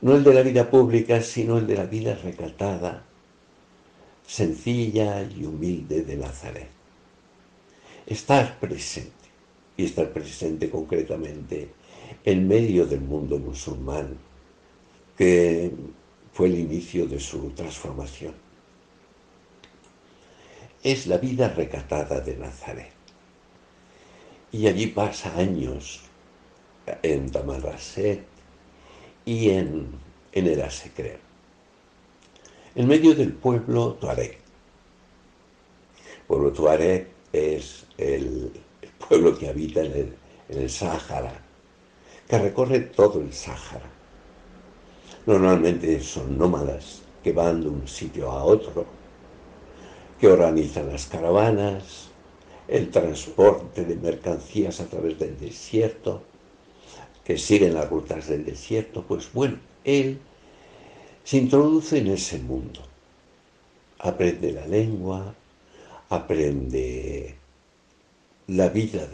no 0.00 0.14
el 0.14 0.22
de 0.24 0.34
la 0.34 0.42
vida 0.42 0.70
pública, 0.70 1.20
sino 1.22 1.58
el 1.58 1.66
de 1.66 1.76
la 1.76 1.86
vida 1.86 2.14
recatada, 2.14 3.04
sencilla 4.26 5.22
y 5.22 5.44
humilde 5.44 6.02
de 6.02 6.16
Nazaret. 6.16 6.68
Estar 8.06 8.58
presente, 8.58 9.12
y 9.76 9.84
estar 9.84 10.10
presente 10.10 10.70
concretamente 10.70 11.70
en 12.24 12.46
medio 12.46 12.86
del 12.86 13.00
mundo 13.00 13.38
musulmán, 13.38 14.16
que 15.16 15.72
fue 16.32 16.46
el 16.46 16.58
inicio 16.58 17.06
de 17.06 17.18
su 17.18 17.50
transformación. 17.50 18.34
Es 20.82 21.06
la 21.06 21.18
vida 21.18 21.48
recatada 21.48 22.20
de 22.20 22.36
Nazaret. 22.36 22.92
Y 24.52 24.66
allí 24.66 24.86
pasa 24.86 25.36
años 25.36 26.02
en 27.02 27.30
Tamarraset, 27.30 28.37
y 29.28 29.50
en, 29.50 29.88
en 30.32 30.46
el 30.46 30.62
Asecre. 30.62 31.18
En 32.74 32.88
medio 32.88 33.14
del 33.14 33.34
pueblo 33.34 33.92
Tuareg. 34.00 34.38
El 36.16 36.22
pueblo 36.26 36.50
Tuareg 36.50 37.08
es 37.30 37.84
el, 37.98 38.50
pueblo 39.06 39.38
que 39.38 39.50
habita 39.50 39.80
en 39.80 39.92
el, 39.92 40.14
en 40.48 40.62
el 40.62 40.70
Sáhara, 40.70 41.38
que 42.26 42.38
recorre 42.38 42.80
todo 42.80 43.20
el 43.20 43.32
Sáhara 43.34 43.90
Normalmente 45.26 46.00
son 46.00 46.38
nómadas 46.38 47.02
que 47.22 47.32
van 47.32 47.60
de 47.60 47.68
un 47.68 47.86
sitio 47.86 48.30
a 48.30 48.44
otro, 48.44 48.86
que 50.18 50.26
organizan 50.26 50.88
las 50.88 51.04
caravanas, 51.04 52.08
el 52.66 52.90
transporte 52.90 53.84
de 53.84 53.96
mercancías 53.96 54.80
a 54.80 54.86
través 54.86 55.18
del 55.18 55.38
desierto, 55.38 56.22
que 57.28 57.36
siguen 57.36 57.74
las 57.74 57.90
rutas 57.90 58.26
del 58.26 58.46
desierto. 58.46 59.04
Pues 59.06 59.30
bueno, 59.34 59.58
él 59.84 60.18
se 61.24 61.36
introduce 61.36 61.98
en 61.98 62.06
ese 62.06 62.38
mundo, 62.38 62.80
aprende 63.98 64.50
la 64.50 64.66
lengua, 64.66 65.34
aprende 66.08 67.34
la 68.46 68.70
vida 68.70 69.06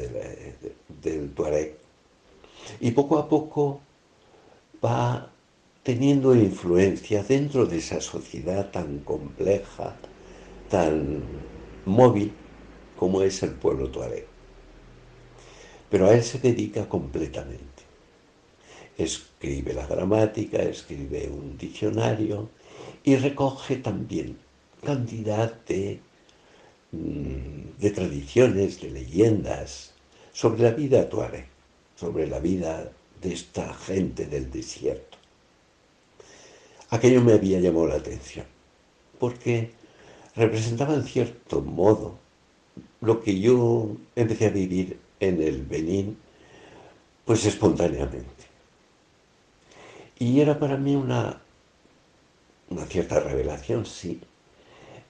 del 1.02 1.30
Tuareg 1.30 1.76
y 2.78 2.92
poco 2.92 3.18
a 3.18 3.28
poco 3.28 3.80
va 4.82 5.28
teniendo 5.82 6.36
influencia 6.36 7.24
dentro 7.24 7.66
de 7.66 7.78
esa 7.78 8.00
sociedad 8.00 8.70
tan 8.70 9.00
compleja, 9.00 9.96
tan 10.70 11.20
móvil 11.84 12.32
como 12.96 13.22
es 13.22 13.42
el 13.42 13.54
pueblo 13.54 13.88
tuareg. 13.90 14.24
Pero 15.90 16.06
a 16.06 16.14
él 16.14 16.22
se 16.22 16.38
dedica 16.38 16.88
completamente. 16.88 17.73
Escribe 18.96 19.74
la 19.74 19.86
gramática, 19.86 20.62
escribe 20.62 21.28
un 21.28 21.58
diccionario 21.58 22.48
y 23.02 23.16
recoge 23.16 23.76
también 23.76 24.38
cantidad 24.84 25.52
de, 25.66 26.00
mm, 26.92 27.92
tradiciones, 27.94 28.80
de 28.80 28.90
leyendas 28.90 29.92
sobre 30.32 30.62
la 30.62 30.70
vida 30.70 31.08
tuareg, 31.08 31.46
sobre 31.96 32.26
la 32.26 32.38
vida 32.38 32.90
de 33.20 33.32
esta 33.32 33.74
gente 33.74 34.26
del 34.26 34.50
desierto. 34.50 35.18
Aquello 36.90 37.20
me 37.22 37.32
había 37.32 37.60
llamado 37.60 37.88
la 37.88 37.96
atención, 37.96 38.46
porque 39.18 39.70
representaba 40.36 40.94
en 40.94 41.04
cierto 41.04 41.60
modo 41.60 42.18
lo 43.00 43.20
que 43.22 43.38
yo 43.40 43.96
empecé 44.14 44.46
a 44.46 44.50
vivir 44.50 44.98
en 45.20 45.42
el 45.42 45.62
Benín, 45.62 46.16
pues 47.24 47.44
espontáneamente. 47.46 48.43
Y 50.24 50.40
era 50.40 50.58
para 50.58 50.78
mí 50.78 50.96
una, 50.96 51.38
una 52.70 52.86
cierta 52.86 53.20
revelación, 53.20 53.84
sí, 53.84 54.22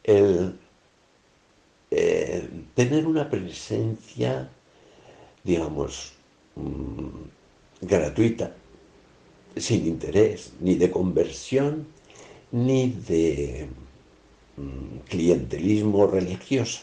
el 0.02 0.58
eh, 1.92 2.48
tener 2.74 3.06
una 3.06 3.30
presencia, 3.30 4.50
digamos, 5.44 6.14
mm, 6.56 7.86
gratuita 7.86 8.56
sin 9.56 9.86
interés, 9.86 10.52
ni 10.58 10.74
de 10.74 10.90
conversión, 10.90 11.86
ni 12.50 12.90
de 12.90 13.68
mm, 14.56 14.96
clientelismo 15.08 16.08
religioso. 16.08 16.82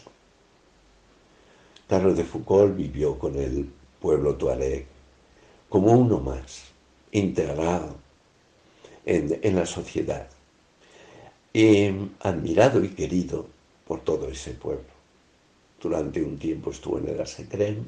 Carlos 1.89 2.15
de 2.15 2.23
Foucault 2.23 2.77
vivió 2.77 3.19
con 3.19 3.35
el 3.35 3.69
pueblo 3.99 4.35
tuareg 4.35 4.85
como 5.67 5.91
uno 5.91 6.21
más, 6.21 6.71
integrado 7.11 8.10
en, 9.05 9.55
la 9.55 9.65
sociedad, 9.65 10.27
y 11.53 11.89
admirado 12.19 12.83
y 12.83 12.89
querido 12.89 13.47
por 13.87 14.01
todo 14.01 14.27
ese 14.29 14.51
pueblo. 14.51 14.91
Durante 15.81 16.21
un 16.21 16.37
tiempo 16.37 16.71
estuvo 16.71 16.99
en 16.99 17.09
el 17.09 17.21
Asecrem 17.21 17.85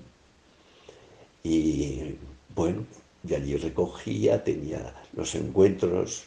y, 1.43 2.15
bueno, 2.55 2.85
y 3.27 3.33
allí 3.35 3.55
recogía, 3.55 4.43
tenía 4.43 4.93
los 5.13 5.35
encuentros 5.35 6.25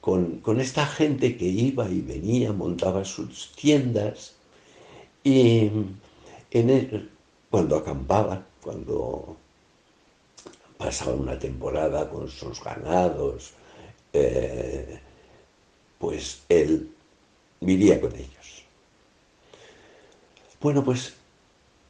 con, 0.00 0.60
esta 0.60 0.84
gente 0.84 1.36
que 1.36 1.46
iba 1.46 1.88
y 1.88 2.02
venía, 2.02 2.52
montaba 2.52 3.04
sus 3.06 3.52
tiendas 3.52 4.34
y 5.22 5.70
en 6.50 7.10
cuando 7.50 7.76
acampaban, 7.76 8.44
cuando 8.62 9.36
pasaban 10.76 11.20
una 11.20 11.38
temporada 11.38 12.10
con 12.10 12.28
sus 12.28 12.62
ganados, 12.62 13.54
eh, 14.14 15.00
pues 15.98 16.42
él 16.48 16.88
vivía 17.60 18.00
con 18.00 18.14
ellos. 18.14 18.64
Bueno, 20.60 20.84
pues 20.84 21.14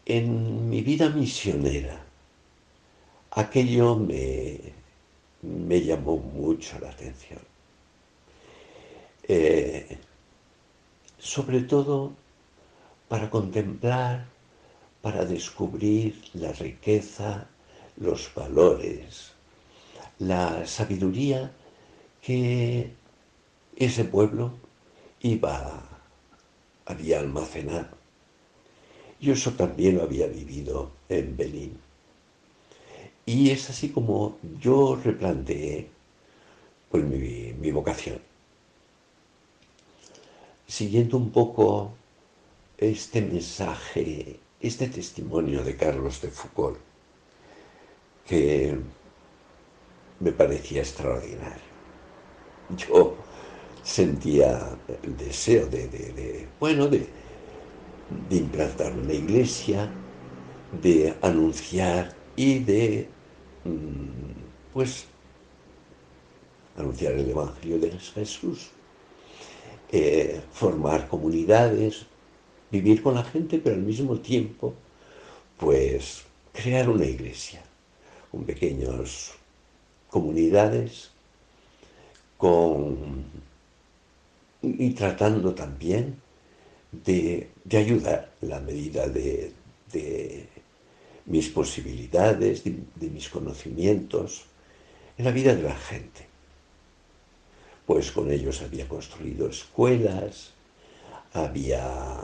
en 0.06 0.68
mi 0.68 0.80
vida 0.80 1.10
misionera, 1.10 2.02
aquello 3.30 3.96
me, 3.96 4.72
llamó 5.80 6.16
mucho 6.16 6.78
la 6.80 6.90
atención. 6.90 7.40
Eh, 9.28 9.98
sobre 11.18 11.60
todo 11.60 12.12
para 13.08 13.28
contemplar, 13.30 14.26
para 15.02 15.24
descubrir 15.26 16.22
la 16.32 16.52
riqueza, 16.52 17.46
los 17.96 18.32
valores, 18.34 19.32
la 20.18 20.66
sabiduría 20.66 21.52
que 22.24 22.90
ese 23.76 24.04
pueblo 24.04 24.52
iba, 25.20 25.82
había 26.86 27.20
almacenado. 27.20 27.88
Yo 29.20 29.34
eso 29.34 29.52
también 29.52 29.96
lo 29.96 30.04
había 30.04 30.26
vivido 30.26 30.90
en 31.10 31.36
Benín. 31.36 31.78
Y 33.26 33.50
es 33.50 33.68
así 33.68 33.90
como 33.90 34.38
yo 34.58 34.98
replanteé 35.02 35.88
pues, 36.90 37.04
mi, 37.04 37.70
vocación. 37.70 38.20
Siguiendo 40.66 41.18
un 41.18 41.30
poco 41.30 41.92
este 42.78 43.20
mensaje, 43.20 44.38
este 44.60 44.88
testimonio 44.88 45.62
de 45.62 45.76
Carlos 45.76 46.22
de 46.22 46.28
Foucault, 46.28 46.78
que 48.26 48.78
me 50.20 50.32
parecía 50.32 50.80
extraordinario. 50.80 51.73
Yo 52.76 53.14
sentía 53.82 54.76
el 55.02 55.16
deseo 55.16 55.66
de, 55.66 56.48
bueno, 56.58 56.88
de, 56.88 57.08
implantar 58.30 58.92
una 58.92 59.12
iglesia, 59.12 59.90
de 60.82 61.14
anunciar 61.22 62.14
y 62.36 62.58
de 62.60 63.08
Mm, 63.64 64.10
pues 64.74 65.06
anunciar 66.76 67.14
el 67.14 67.30
Evangelio 67.30 67.78
de 67.78 67.92
Jesús, 67.92 68.70
eh, 69.90 70.42
formar 70.52 71.08
comunidades, 71.08 72.04
vivir 72.70 73.02
con 73.02 73.14
la 73.14 73.24
gente, 73.24 73.58
pero 73.58 73.76
al 73.76 73.82
mismo 73.82 74.18
tiempo, 74.20 74.74
pues 75.58 76.24
crear 76.52 76.90
una 76.90 77.06
iglesia 77.06 77.62
con 78.30 78.44
pequeñas 78.44 79.32
comunidades, 80.10 81.10
y 84.62 84.90
tratando 84.90 85.54
también 85.54 86.20
de, 86.92 87.50
ayudar 87.72 88.30
en 88.40 88.48
la 88.50 88.60
medida 88.60 89.08
de 89.08 89.52
mis 91.26 91.48
posibilidades, 91.48 92.64
de, 92.64 93.10
mis 93.10 93.28
conocimientos, 93.28 94.44
en 95.16 95.24
la 95.24 95.30
vida 95.30 95.54
de 95.54 95.62
la 95.62 95.76
gente. 95.76 96.26
Pues 97.86 98.10
con 98.12 98.30
ellos 98.30 98.62
había 98.62 98.88
construido 98.88 99.48
escuelas, 99.48 100.52
había 101.32 102.20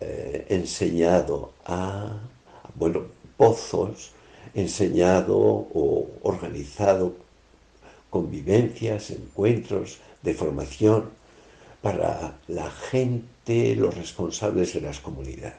eh, 0.00 0.46
enseñado 0.48 1.52
a, 1.64 2.18
bueno, 2.74 3.06
pozos, 3.36 4.12
enseñado 4.54 5.36
o 5.38 6.10
organizado 6.22 7.14
convivencias, 8.10 9.10
encuentros 9.10 9.98
de 10.22 10.34
formación 10.34 11.10
para 11.80 12.38
la 12.48 12.70
gente, 12.70 13.74
los 13.76 13.94
responsables 13.96 14.74
de 14.74 14.82
las 14.82 15.00
comunidades. 15.00 15.54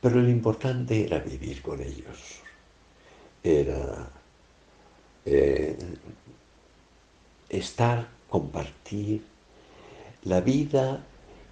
Pero 0.00 0.16
lo 0.16 0.30
importante 0.30 1.04
era 1.04 1.18
vivir 1.18 1.60
con 1.60 1.80
ellos, 1.82 2.40
era 3.42 4.08
eh, 5.26 5.76
estar, 7.50 8.08
compartir 8.28 9.22
la 10.22 10.40
vida 10.40 11.04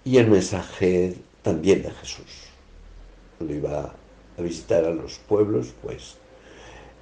y 0.03 0.17
el 0.17 0.27
mensaje 0.27 1.15
también 1.43 1.83
de 1.83 1.91
Jesús. 1.91 2.47
Cuando 3.37 3.53
iba 3.53 3.93
a 4.37 4.41
visitar 4.41 4.85
a 4.85 4.91
los 4.91 5.19
pueblos, 5.19 5.73
pues 5.81 6.15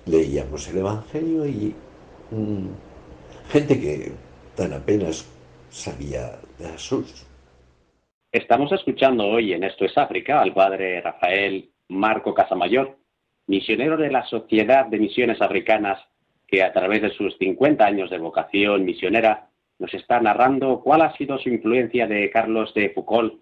leíamos 0.05 0.67
el 0.67 0.79
Evangelio 0.79 1.45
y 1.47 1.75
mm, 2.31 2.67
gente 3.49 3.79
que 3.79 4.11
tan 4.55 4.73
apenas 4.73 5.27
sabía 5.69 6.39
de 6.57 6.69
Jesús 6.69 7.27
Estamos 8.31 8.71
escuchando 8.73 9.25
hoy 9.25 9.53
en 9.53 9.63
Esto 9.63 9.85
es 9.85 9.97
África 9.97 10.41
al 10.41 10.53
padre 10.53 10.99
Rafael 11.01 11.71
Marco 11.87 12.33
Casamayor, 12.33 12.97
misionero 13.47 13.95
de 13.95 14.11
la 14.11 14.25
Sociedad 14.25 14.85
de 14.85 14.99
Misiones 14.99 15.41
Africanas 15.41 15.99
que 16.45 16.61
a 16.61 16.73
través 16.73 17.01
de 17.01 17.09
sus 17.11 17.37
50 17.37 17.85
años 17.85 18.09
de 18.09 18.17
vocación 18.17 18.83
misionera 18.83 19.49
nos 19.79 19.93
está 19.93 20.19
narrando 20.19 20.81
cuál 20.81 21.01
ha 21.03 21.15
sido 21.15 21.37
su 21.39 21.49
influencia 21.49 22.05
de 22.05 22.29
Carlos 22.29 22.73
de 22.73 22.89
Foucault, 22.89 23.41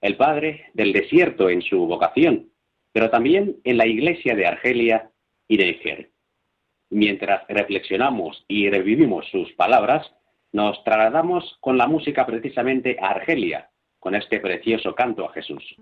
el 0.00 0.16
padre 0.16 0.66
del 0.74 0.92
desierto 0.92 1.50
en 1.50 1.60
su 1.60 1.86
vocación, 1.86 2.50
pero 2.92 3.10
también 3.10 3.56
en 3.64 3.76
la 3.76 3.86
iglesia 3.86 4.34
de 4.34 4.46
Argelia 4.46 5.10
y 5.46 5.56
de 5.56 5.70
Eger. 5.70 6.09
Mientras 6.90 7.46
reflexionamos 7.48 8.44
y 8.48 8.68
revivimos 8.68 9.26
sus 9.30 9.52
palabras, 9.52 10.10
nos 10.52 10.82
trasladamos 10.82 11.56
con 11.60 11.78
la 11.78 11.86
música 11.86 12.26
precisamente 12.26 12.96
a 13.00 13.10
Argelia, 13.10 13.70
con 14.00 14.16
este 14.16 14.40
precioso 14.40 14.94
canto 14.94 15.24
a 15.24 15.32
Jesús. 15.32 15.76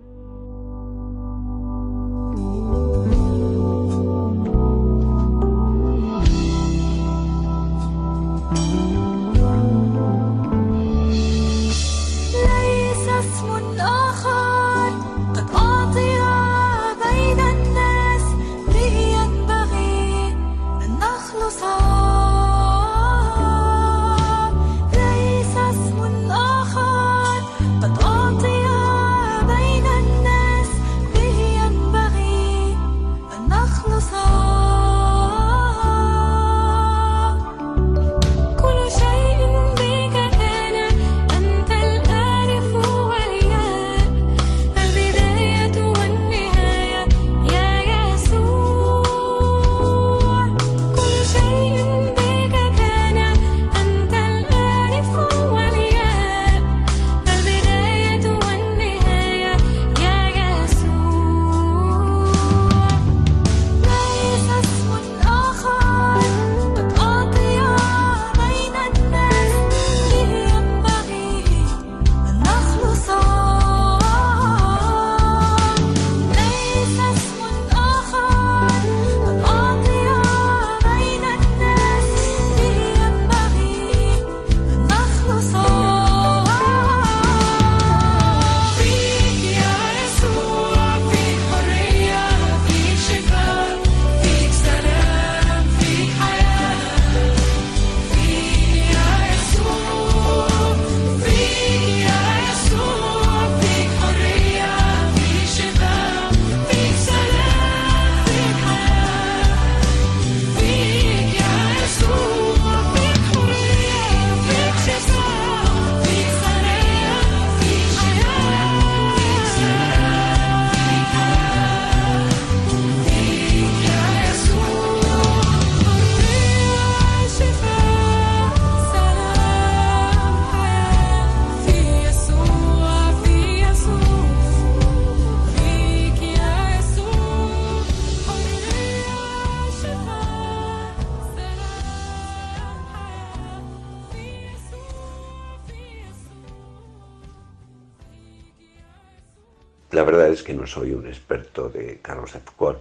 Que 150.42 150.54
no 150.54 150.66
soy 150.66 150.92
un 150.92 151.06
experto 151.06 151.68
de 151.68 152.00
Carlos 152.00 152.32
Foucault, 152.32 152.78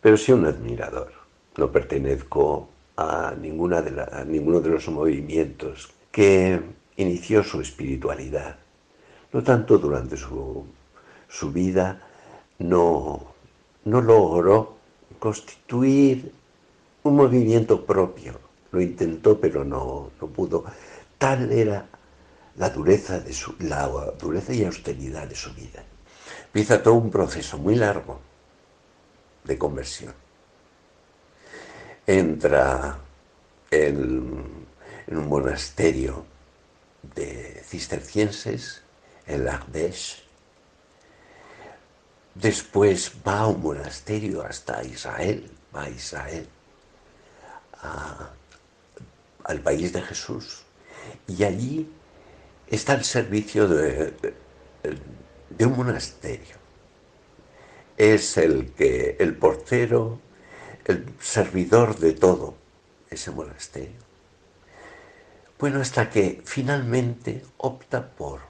pero 0.00 0.16
sí 0.16 0.32
un 0.32 0.46
admirador. 0.46 1.12
No 1.56 1.70
pertenezco 1.70 2.68
a, 2.96 3.34
ninguna 3.38 3.82
de 3.82 4.24
ninguno 4.26 4.60
de 4.60 4.70
los 4.70 4.88
movimientos 4.88 5.92
que 6.10 6.60
inició 6.96 7.42
su 7.42 7.60
espiritualidad. 7.60 8.56
No 9.32 9.42
tanto 9.42 9.78
durante 9.78 10.16
su, 10.16 10.66
vida, 11.52 12.00
no, 12.58 13.34
logró 13.84 14.76
constituir 15.18 16.32
un 17.02 17.16
movimiento 17.16 17.84
propio. 17.84 18.38
Lo 18.70 18.80
intentó, 18.80 19.38
pero 19.38 19.64
no, 19.64 20.10
pudo. 20.34 20.64
Tal 21.18 21.52
era 21.52 21.86
la 22.56 22.70
dureza, 22.70 23.20
de 23.20 23.34
la 23.60 23.88
dureza 24.18 24.52
y 24.52 24.64
austeridad 24.64 25.26
de 25.26 25.34
su 25.34 25.52
vida 25.54 25.84
empieza 26.52 26.82
todo 26.82 26.94
un 26.94 27.10
proceso 27.10 27.56
muy 27.56 27.76
largo 27.76 28.20
de 29.44 29.56
conversión. 29.56 30.12
Entra 32.06 32.98
en, 33.70 34.66
un 35.06 35.28
monasterio 35.28 36.26
de 37.14 37.62
cistercienses, 37.64 38.82
en 39.26 39.48
Ardèche. 39.48 40.22
Después 42.34 43.12
va 43.26 43.40
a 43.40 43.46
un 43.46 43.62
monasterio 43.62 44.42
hasta 44.42 44.84
Israel, 44.84 45.50
va 45.74 45.84
a 45.84 45.88
Israel, 45.88 46.46
al 49.44 49.60
país 49.60 49.90
de 49.90 50.02
Jesús. 50.02 50.64
Y 51.26 51.44
allí 51.44 51.90
está 52.68 52.92
el 52.92 53.04
servicio 53.04 53.66
de 53.68 54.12
de 54.82 54.98
un 55.60 55.76
monasterio. 55.76 56.56
Es 57.96 58.36
el 58.36 58.72
que, 58.72 59.16
el 59.20 59.36
portero, 59.36 60.18
el 60.84 61.06
servidor 61.20 61.98
de 61.98 62.12
todo 62.12 62.54
ese 63.10 63.30
monasterio. 63.30 64.00
Bueno, 65.58 65.80
hasta 65.80 66.10
que 66.10 66.42
finalmente 66.44 67.44
opta 67.58 68.08
por 68.08 68.40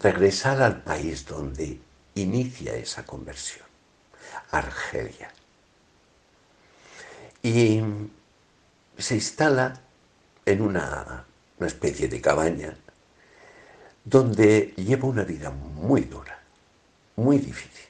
regresar 0.00 0.60
al 0.62 0.82
país 0.82 1.26
donde 1.26 1.78
inicia 2.14 2.74
esa 2.74 3.04
conversión, 3.04 3.66
Argelia. 4.50 5.30
Y 7.42 7.80
se 8.98 9.14
instala 9.14 9.80
en 10.46 10.62
una, 10.62 11.24
una 11.58 11.66
especie 11.66 12.08
de 12.08 12.20
cabaña 12.20 12.76
donde 14.04 14.74
lleva 14.76 15.08
una 15.08 15.24
vida 15.24 15.50
muy 15.50 16.02
dura, 16.02 16.38
muy 17.16 17.38
difícil. 17.38 17.86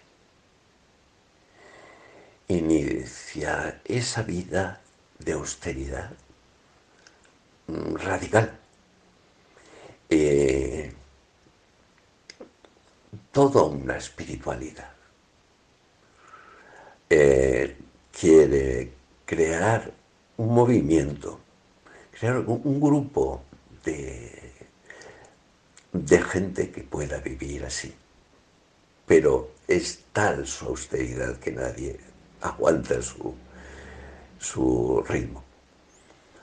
Inicia 2.48 3.80
esa 3.84 4.22
vida 4.22 4.80
de 5.18 5.32
austeridad 5.32 6.12
mm, 7.66 7.94
radical. 7.96 8.58
Eh, 10.08 10.92
toda 13.32 13.64
una 13.64 13.96
espiritualidad. 13.96 14.92
Eh, 17.10 17.76
quiere 18.12 18.92
crear 19.24 19.92
un 20.36 20.54
movimiento, 20.54 21.40
crear 22.12 22.38
un 22.38 22.80
grupo 22.80 23.42
de 23.84 24.43
de 25.94 26.20
gente 26.20 26.70
que 26.70 26.82
pueda 26.82 27.18
vivir 27.20 27.64
así. 27.64 27.94
Pero 29.06 29.52
es 29.68 30.00
tal 30.12 30.46
su 30.46 30.66
austeridad 30.66 31.38
que 31.38 31.52
nadie 31.52 31.98
aguanta 32.40 33.00
su, 33.00 33.34
su 34.38 35.02
ritmo. 35.08 35.44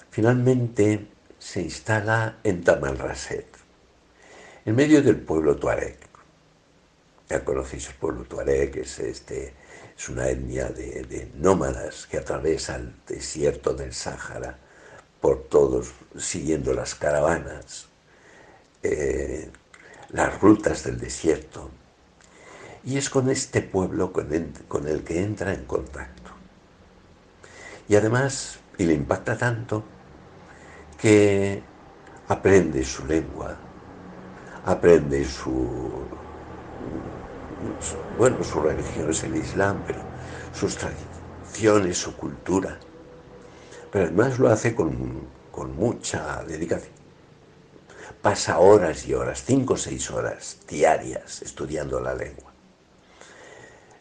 Finalmente 0.09 1.07
se 1.37 1.61
instala 1.61 2.37
en 2.43 2.63
Tamanrasset, 2.63 3.47
en 4.65 4.75
medio 4.75 5.01
del 5.03 5.17
pueblo 5.17 5.57
tuareg. 5.57 5.97
Ya 7.29 7.43
conocéis 7.43 7.87
el 7.89 7.95
pueblo 7.95 8.23
tuareg, 8.23 8.77
es, 8.77 8.99
este, 8.99 9.53
es 9.97 10.09
una 10.09 10.29
etnia 10.29 10.69
de, 10.69 11.29
nómadas 11.35 12.07
que 12.07 12.17
atraviesa 12.17 12.77
el 12.77 12.93
desierto 13.05 13.73
del 13.73 13.93
Sáhara 13.93 14.57
por 15.19 15.43
todos, 15.43 15.91
siguiendo 16.17 16.73
las 16.73 16.95
caravanas, 16.95 17.90
eh, 18.83 19.49
las 20.09 20.39
rutas 20.41 20.83
del 20.83 20.99
desierto. 20.99 21.69
Y 22.83 22.97
es 22.97 23.09
con 23.09 23.29
este 23.29 23.61
pueblo 23.61 24.11
con 24.11 24.87
el 24.87 25.03
que 25.03 25.21
entra 25.21 25.53
en 25.53 25.65
contacto. 25.65 26.31
Y 27.87 27.95
además, 27.95 28.59
y 28.77 28.85
le 28.85 28.93
impacta 28.93 29.37
tanto, 29.37 29.83
que 30.99 31.61
aprende 32.27 32.83
su 32.85 33.05
lengua, 33.05 33.57
aprende 34.65 35.25
su, 35.25 35.89
bueno, 38.17 38.43
su 38.43 38.61
religión 38.61 39.09
es 39.09 39.23
el 39.23 39.35
Islam, 39.35 39.83
pero 39.85 39.99
sus 40.53 40.77
tradiciones, 40.77 41.97
su 41.97 42.15
cultura. 42.15 42.77
Pero 43.91 44.05
además 44.05 44.39
lo 44.39 44.49
hace 44.49 44.75
con, 44.75 45.27
mucha 45.75 46.43
dedicación. 46.43 47.00
Pasa 48.21 48.59
horas 48.59 49.07
y 49.07 49.15
horas, 49.15 49.43
cinco 49.43 49.73
o 49.73 49.77
seis 49.77 50.11
horas 50.11 50.57
diarias 50.67 51.41
estudiando 51.41 51.99
la 51.99 52.13
lengua. 52.13 52.51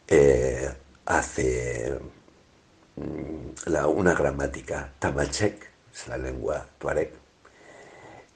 Eh, 0.07 0.69
hace 1.07 1.99
mm, 2.97 3.73
una 3.97 4.15
gramática 4.15 4.93
tamachek, 4.99 5.71
es 5.95 6.09
la 6.09 6.19
lengua 6.19 6.67
tuareg, 6.79 7.15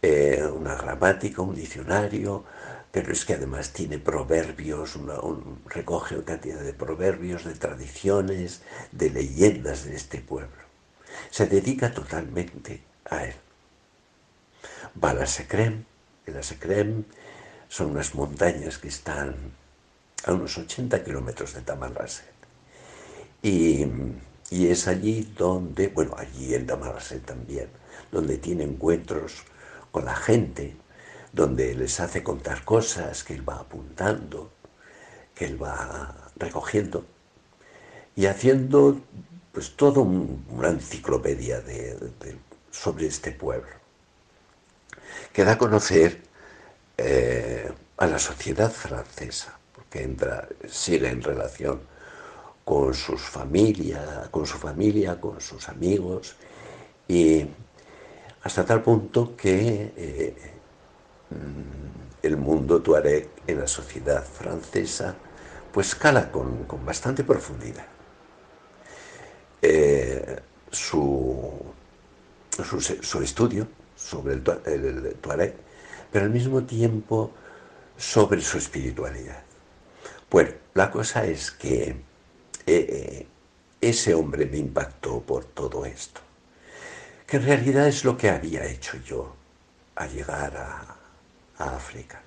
eh, 0.00 0.42
una 0.46 0.74
gramática, 0.74 1.42
un 1.42 1.54
diccionario, 1.54 2.44
pero 2.90 3.12
es 3.12 3.24
que 3.26 3.34
además 3.34 3.72
tiene 3.72 3.98
proverbios, 3.98 4.96
un, 4.96 5.60
recoge 5.66 6.14
una 6.14 6.24
cantidad 6.24 6.60
de 6.60 6.72
proverbios, 6.72 7.44
de 7.44 7.54
tradiciones, 7.56 8.62
de 8.90 9.10
leyendas 9.10 9.84
de 9.84 9.96
este 9.96 10.18
pueblo. 10.20 10.64
Se 11.30 11.46
dedica 11.46 11.92
totalmente 11.92 12.82
a 13.10 13.24
él. 13.24 13.34
Va 15.02 15.10
a 15.10 15.26
son 17.68 17.90
unas 17.90 18.14
montañas 18.14 18.78
que 18.78 18.88
están 18.88 19.34
a 20.24 20.32
unos 20.32 20.56
80 20.56 21.02
kilómetros 21.02 21.54
de 21.54 21.60
Tamanrasset. 21.62 22.32
Y 23.42 23.86
es 24.50 24.86
allí 24.86 25.32
donde, 25.36 25.88
bueno, 25.88 26.14
allí 26.16 26.54
en 26.54 26.66
Damascus 26.66 27.22
también, 27.22 27.68
donde 28.12 28.38
tiene 28.38 28.64
encuentros 28.64 29.42
con 29.90 30.04
la 30.04 30.14
gente, 30.14 30.76
donde 31.32 31.74
les 31.74 31.98
hace 31.98 32.22
contar 32.22 32.64
cosas 32.64 33.24
que 33.24 33.34
él 33.34 33.48
va 33.48 33.56
apuntando, 33.56 34.52
que 35.34 35.46
él 35.46 35.60
va 35.60 36.30
recogiendo 36.36 37.04
y 38.14 38.26
haciendo 38.26 39.00
pues 39.52 39.76
toda 39.76 40.00
una 40.00 40.68
enciclopedia 40.68 41.62
sobre 42.70 43.06
este 43.06 43.32
pueblo, 43.32 43.68
que 45.32 45.44
da 45.44 45.52
a 45.52 45.58
conocer 45.58 46.22
eh, 46.96 47.72
a 47.96 48.06
la 48.06 48.18
sociedad 48.18 48.70
francesa, 48.70 49.58
porque 49.74 50.02
entra, 50.02 50.48
sigue 50.68 51.08
en 51.08 51.22
relación 51.22 51.80
con 52.64 52.94
sus 52.94 53.20
familia, 53.20 54.28
con 54.30 54.46
su 54.46 54.56
familia, 54.58 55.20
con 55.20 55.40
sus 55.40 55.68
amigos, 55.68 56.36
y 57.08 57.46
hasta 58.42 58.64
tal 58.64 58.82
punto 58.82 59.36
que 59.36 59.92
eh, 59.96 60.54
el 62.22 62.36
mundo 62.36 62.80
tuareg 62.80 63.28
en 63.46 63.60
la 63.60 63.66
sociedad 63.66 64.24
francesa 64.24 65.14
pues 65.72 65.94
cala 65.94 66.30
con, 66.30 66.66
bastante 66.86 67.24
profundidad. 67.24 67.86
Eh, 69.60 70.40
su, 70.70 71.52
su, 73.02 73.22
estudio 73.22 73.66
sobre 74.04 74.34
el, 74.34 74.42
el 74.66 75.14
tuareg, 75.16 75.54
pero 76.12 76.26
al 76.26 76.30
mismo 76.30 76.62
tiempo 76.64 77.32
sobre 77.96 78.40
su 78.40 78.58
espiritualidad. 78.58 79.42
Bueno, 80.30 80.50
la 80.74 80.90
cosa 80.90 81.24
es 81.24 81.50
que 81.50 81.96
eh, 82.66 83.26
ese 83.80 84.14
hombre 84.14 84.46
me 84.46 84.58
impactó 84.58 85.20
por 85.20 85.44
todo 85.44 85.86
esto, 85.86 86.20
que 87.26 87.36
en 87.36 87.44
realidad 87.44 87.86
es 87.86 88.04
lo 88.04 88.16
que 88.16 88.30
había 88.30 88.64
hecho 88.64 88.98
yo 89.04 89.34
al 89.94 90.10
llegar 90.10 90.56
a, 90.56 90.96
África. 91.56 92.20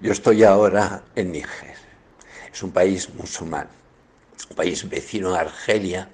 Yo 0.00 0.10
estoy 0.10 0.42
ahora 0.42 1.04
en 1.14 1.30
Níger, 1.30 1.76
es 2.52 2.62
un 2.64 2.72
país 2.72 3.08
musulmán, 3.14 3.68
un 4.50 4.56
país 4.56 4.88
vecino 4.88 5.36
a 5.36 5.40
Argelia, 5.40 6.10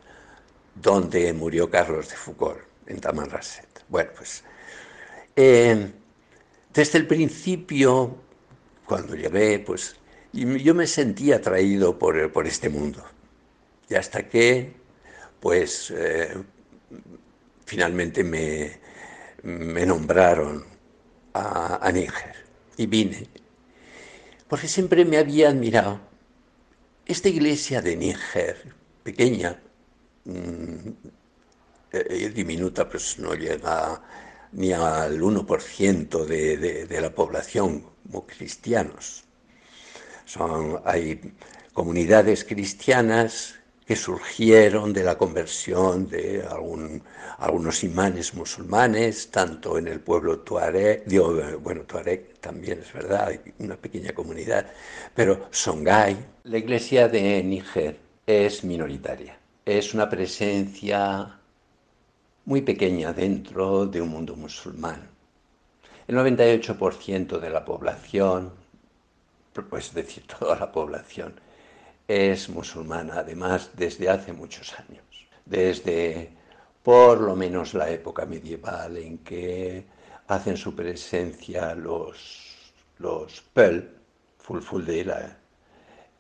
donde 0.75 1.33
murió 1.33 1.71
Carlos 1.71 2.11
de 2.11 2.17
Foucault, 2.17 2.61
en 2.87 3.01
Tamanrasset. 3.01 3.85
Bueno, 3.89 4.11
pues 4.15 4.45
eh, 5.37 5.93
desde 6.73 6.99
el 6.99 7.07
principio, 7.07 8.17
cuando 8.87 9.15
llegué, 9.15 9.59
pues 9.59 9.97
yo 10.33 10.75
me 10.75 10.87
sentía 10.87 11.37
atraído 11.37 11.99
por, 11.99 12.33
por 12.33 12.47
este 12.47 12.69
mundo. 12.69 13.05
Y 13.89 13.95
hasta 13.95 14.29
que, 14.29 14.75
pues, 15.41 15.93
eh, 15.97 16.35
finalmente 17.65 18.25
me, 18.25 18.79
nombraron 19.87 20.65
a, 21.35 21.91
Níger 21.93 22.35
y 22.77 22.87
vine. 22.87 23.29
Porque 24.49 24.69
siempre 24.69 25.05
me 25.05 25.19
había 25.19 25.49
admirado 25.51 26.01
esta 27.05 27.29
iglesia 27.29 27.83
de 27.83 27.97
Níger, 27.97 28.75
pequeña, 29.03 29.61
mm, 30.25 30.89
eh, 31.93 32.33
diminuta, 32.35 32.89
pues 32.89 33.19
no 33.19 33.35
llega 33.35 34.03
ni 34.57 34.73
al 34.73 35.21
1% 35.21 36.25
de, 36.25 36.57
de, 36.57 36.87
de, 36.87 37.01
la 37.01 37.15
población 37.15 37.85
como 38.03 38.27
cristianos. 38.27 39.25
Son, 40.25 40.81
hay 40.85 41.21
comunidades 41.75 42.45
cristianas 42.45 43.57
que 43.87 43.95
surgieron 43.95 44.93
de 44.95 45.05
la 45.05 45.17
conversión 45.17 46.09
de 46.09 46.43
algunos 47.39 47.85
imanes 47.85 48.35
musulmanes, 48.35 49.31
tanto 49.31 49.79
en 49.79 49.89
el 49.89 50.01
pueblo 50.01 50.41
tuareg, 50.41 51.05
bueno, 51.63 51.83
tuareg 51.83 52.39
también 52.41 52.81
es 52.81 52.93
verdad, 52.93 53.29
hay 53.29 53.41
una 53.59 53.77
pequeña 53.77 54.13
comunidad, 54.13 54.67
pero 55.15 55.49
Songhai. 55.51 56.17
La 56.45 56.59
iglesia 56.59 57.09
de 57.09 57.43
Níger 57.45 58.01
es 58.27 58.65
minoritaria, 58.65 59.39
es 59.65 59.95
una 59.95 60.09
presencia 60.09 61.36
muy 62.47 62.63
pequeña 62.63 63.13
dentro 63.13 63.87
de 63.87 64.01
un 64.01 64.09
mundo 64.09 64.37
musulmán. 64.37 65.09
El 66.07 66.17
98% 66.17 67.41
de 67.41 67.51
la 67.51 67.65
población, 67.65 68.53
pues 69.69 69.93
decir 69.93 70.25
toda 70.27 70.57
la 70.57 70.71
población, 70.71 71.35
es 72.07 72.49
musulmana, 72.49 73.15
además, 73.19 73.71
desde 73.75 74.09
hace 74.09 74.33
muchos 74.33 74.79
años, 74.79 75.05
desde 75.45 76.31
por 76.85 77.21
lo 77.21 77.35
menos 77.35 77.75
la 77.75 77.91
época 77.91 78.25
medieval 78.27 78.97
en 78.97 79.19
que 79.19 79.85
hacen 80.29 80.57
su 80.57 80.73
presencia 80.75 81.75
los, 81.75 82.73
los 82.99 83.41
Pearl, 83.53 83.91
Fulfulde, 84.39 85.05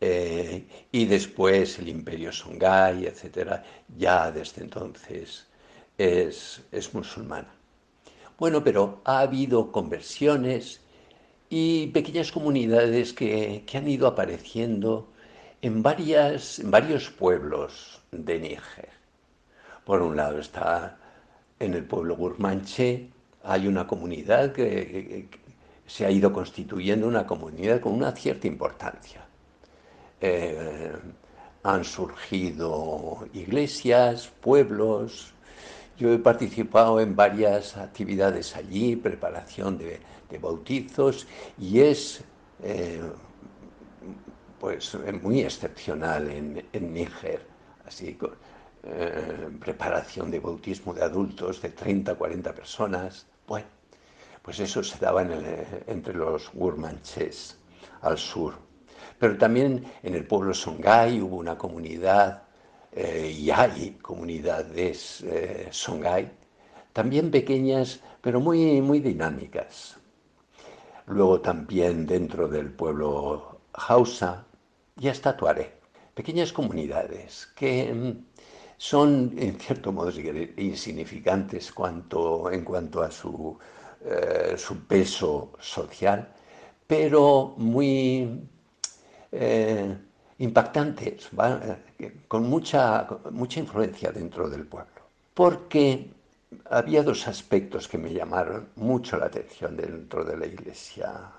eh, 0.00 0.66
y 0.90 1.04
después 1.04 1.78
el 1.78 1.88
imperio 1.88 2.32
Songhai, 2.32 3.06
etc., 3.06 3.62
ya 3.96 4.32
desde 4.32 4.62
entonces 4.62 5.46
es, 5.98 6.62
es 6.72 6.94
musulmana. 6.94 7.52
Bueno, 8.38 8.62
pero 8.62 9.00
ha 9.04 9.20
habido 9.20 9.72
conversiones 9.72 10.80
y 11.48 11.88
pequeñas 11.88 12.32
comunidades 12.32 13.12
que, 13.12 13.64
que 13.66 13.78
han 13.78 13.88
ido 13.88 14.06
apareciendo 14.06 15.08
en, 15.62 15.82
varias, 15.82 16.60
varios 16.64 17.10
pueblos 17.10 18.02
de 18.12 18.38
Níger. 18.38 18.90
Por 19.84 20.02
un 20.02 20.16
lado 20.16 20.40
está 20.40 20.98
en 21.58 21.74
el 21.74 21.84
pueblo 21.84 22.16
Gurmanche, 22.16 23.08
hay 23.42 23.66
una 23.66 23.86
comunidad 23.86 24.52
que, 24.52 25.28
se 25.86 26.04
ha 26.04 26.10
ido 26.10 26.32
constituyendo 26.32 27.06
una 27.06 27.26
comunidad 27.26 27.80
con 27.80 27.92
una 27.92 28.10
cierta 28.10 28.48
importancia. 28.48 29.24
Eh, 30.20 30.92
han 31.62 31.84
surgido 31.84 33.28
iglesias, 33.32 34.28
pueblos. 34.40 35.32
Yo 35.96 36.12
he 36.12 36.18
participado 36.18 37.00
en 37.00 37.16
varias 37.16 37.76
actividades 37.76 38.54
allí, 38.54 38.96
preparación 38.96 39.78
de, 39.78 40.00
bautizos, 40.38 41.26
y 41.58 41.80
es 41.80 42.22
eh, 42.62 43.00
pues 44.60 44.96
muy 45.22 45.40
excepcional 45.40 46.30
en, 46.30 46.92
Níger. 46.92 47.46
Así, 47.86 48.18
eh, 48.82 49.48
preparación 49.58 50.30
de 50.30 50.40
bautismo 50.40 50.92
de 50.92 51.02
adultos 51.02 51.62
de 51.62 51.70
30, 51.70 52.14
40 52.14 52.54
personas. 52.54 53.26
Bueno, 53.46 53.66
pues 54.42 54.60
eso 54.60 54.82
se 54.82 54.98
daba 54.98 55.22
entre 55.22 56.14
los 56.14 56.52
Gurmanches 56.52 57.56
al 58.02 58.18
sur. 58.18 58.54
Pero 59.18 59.38
también 59.38 59.84
en 60.02 60.14
el 60.14 60.26
pueblo 60.26 60.52
Songhai 60.52 61.20
hubo 61.20 61.36
una 61.36 61.56
comunidad, 61.56 62.42
eh, 62.96 63.36
y 63.38 63.50
hay 63.50 63.98
comunidades 64.00 65.20
eh, 65.22 65.68
Songhai, 65.70 66.30
también 66.94 67.30
pequeñas, 67.30 68.00
pero 68.22 68.40
muy, 68.40 68.80
muy 68.80 69.00
dinámicas. 69.00 69.98
Luego 71.06 71.40
también 71.42 72.06
dentro 72.06 72.48
del 72.48 72.70
pueblo 72.72 73.60
Hausa 73.74 74.46
y 74.98 75.08
hasta 75.08 75.36
Tuareg. 75.36 75.72
Pequeñas 76.14 76.52
comunidades 76.52 77.48
que 77.54 77.92
mm, 77.92 78.24
son, 78.78 79.34
en 79.36 79.60
cierto 79.60 79.92
modo, 79.92 80.10
insignificantes 80.56 81.72
cuanto, 81.72 82.50
en 82.50 82.64
cuanto 82.64 83.02
a 83.02 83.10
su, 83.10 83.58
eh, 84.04 84.54
su 84.56 84.86
peso 84.86 85.52
social, 85.60 86.32
pero 86.86 87.54
muy 87.58 88.40
eh, 89.32 89.96
impactantes, 90.38 91.30
eh, 91.98 92.16
con 92.28 92.48
mucha, 92.48 93.06
mucha 93.30 93.60
influencia 93.60 94.10
dentro 94.10 94.48
del 94.48 94.66
pueblo. 94.66 95.02
Porque 95.34 96.10
había 96.70 97.02
dos 97.02 97.26
aspectos 97.28 97.88
que 97.88 97.98
me 97.98 98.12
llamaron 98.12 98.68
mucho 98.76 99.16
la 99.16 99.26
atención 99.26 99.76
dentro 99.76 100.24
de 100.24 100.36
la 100.36 100.46
iglesia 100.46 101.30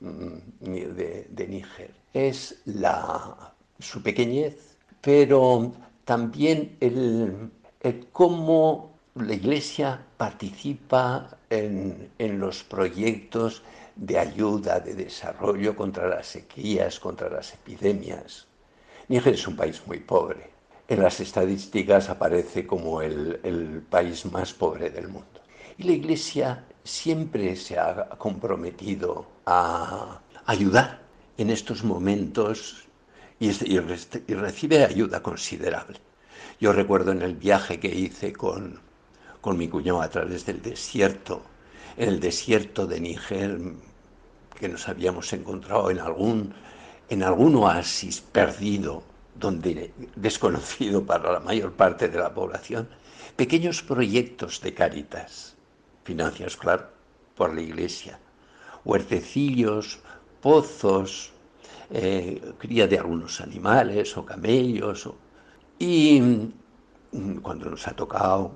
mm, 0.00 0.36
de, 0.60 1.26
de 1.30 1.48
Níger. 1.48 1.90
Es 2.12 2.62
la, 2.64 3.52
su 3.78 4.02
pequeñez, 4.02 4.76
pero 5.00 5.72
también 6.04 6.76
el, 6.80 7.50
cómo 8.12 8.92
la 9.14 9.34
Iglesia 9.34 10.00
participa 10.16 11.38
en, 11.50 12.10
los 12.18 12.62
proyectos 12.64 13.62
de 13.96 14.18
ayuda, 14.18 14.78
de 14.80 14.94
desarrollo 14.94 15.74
contra 15.74 16.08
las 16.08 16.26
sequías, 16.26 17.00
contra 17.00 17.28
las 17.28 17.54
epidemias. 17.54 18.46
Níger 19.08 19.34
es 19.34 19.46
un 19.48 19.56
país 19.56 19.82
muy 19.86 19.98
pobre. 19.98 20.50
En 20.88 21.02
las 21.02 21.18
estadísticas 21.20 22.08
aparece 22.08 22.66
como 22.66 23.02
el, 23.02 23.40
el 23.42 23.82
país 23.82 24.24
más 24.26 24.52
pobre 24.52 24.90
del 24.90 25.08
mundo. 25.08 25.40
Y 25.78 25.82
la 25.84 25.92
Iglesia 25.92 26.64
siempre 26.84 27.56
se 27.56 27.78
ha 27.78 28.08
comprometido 28.18 29.26
a 29.46 30.20
ayudar 30.46 31.00
en 31.36 31.50
estos 31.50 31.82
momentos 31.82 32.86
y, 33.38 33.50
recibe 33.50 34.84
ayuda 34.84 35.22
considerable. 35.22 35.98
Yo 36.60 36.72
recuerdo 36.72 37.12
en 37.12 37.22
el 37.22 37.34
viaje 37.34 37.78
que 37.78 37.94
hice 37.94 38.32
con, 38.32 38.80
con 39.40 39.58
mi 39.58 39.68
cuñado 39.68 40.00
a 40.00 40.08
través 40.08 40.46
del 40.46 40.62
desierto, 40.62 41.42
en 41.96 42.08
el 42.08 42.20
desierto 42.20 42.86
de 42.86 43.00
Níger, 43.00 43.58
que 44.58 44.68
nos 44.68 44.88
habíamos 44.88 45.32
encontrado 45.32 45.90
en 45.90 45.98
algún, 45.98 46.54
en 47.08 47.22
algún 47.22 47.56
oasis 47.56 48.20
perdido, 48.20 49.02
donde 49.34 49.92
desconocido 50.14 51.04
para 51.04 51.32
la 51.32 51.40
mayor 51.40 51.72
parte 51.72 52.08
de 52.08 52.18
la 52.18 52.32
población, 52.32 52.88
pequeños 53.36 53.82
proyectos 53.82 54.60
de 54.60 54.74
caritas, 54.74 55.56
financiados, 56.04 56.56
claro, 56.56 56.88
por 57.34 57.54
la 57.54 57.60
iglesia, 57.60 58.18
huertecillos, 58.84 60.00
pozos, 60.40 61.32
eh, 61.90 62.40
cría 62.58 62.86
de 62.86 62.98
algunos 62.98 63.40
animales 63.40 64.16
o 64.16 64.24
camellos. 64.24 65.08
Y 65.78 66.20
mm, 67.12 67.36
cuando 67.42 67.70
nos 67.70 67.86
ha 67.86 67.94
tocado, 67.94 68.52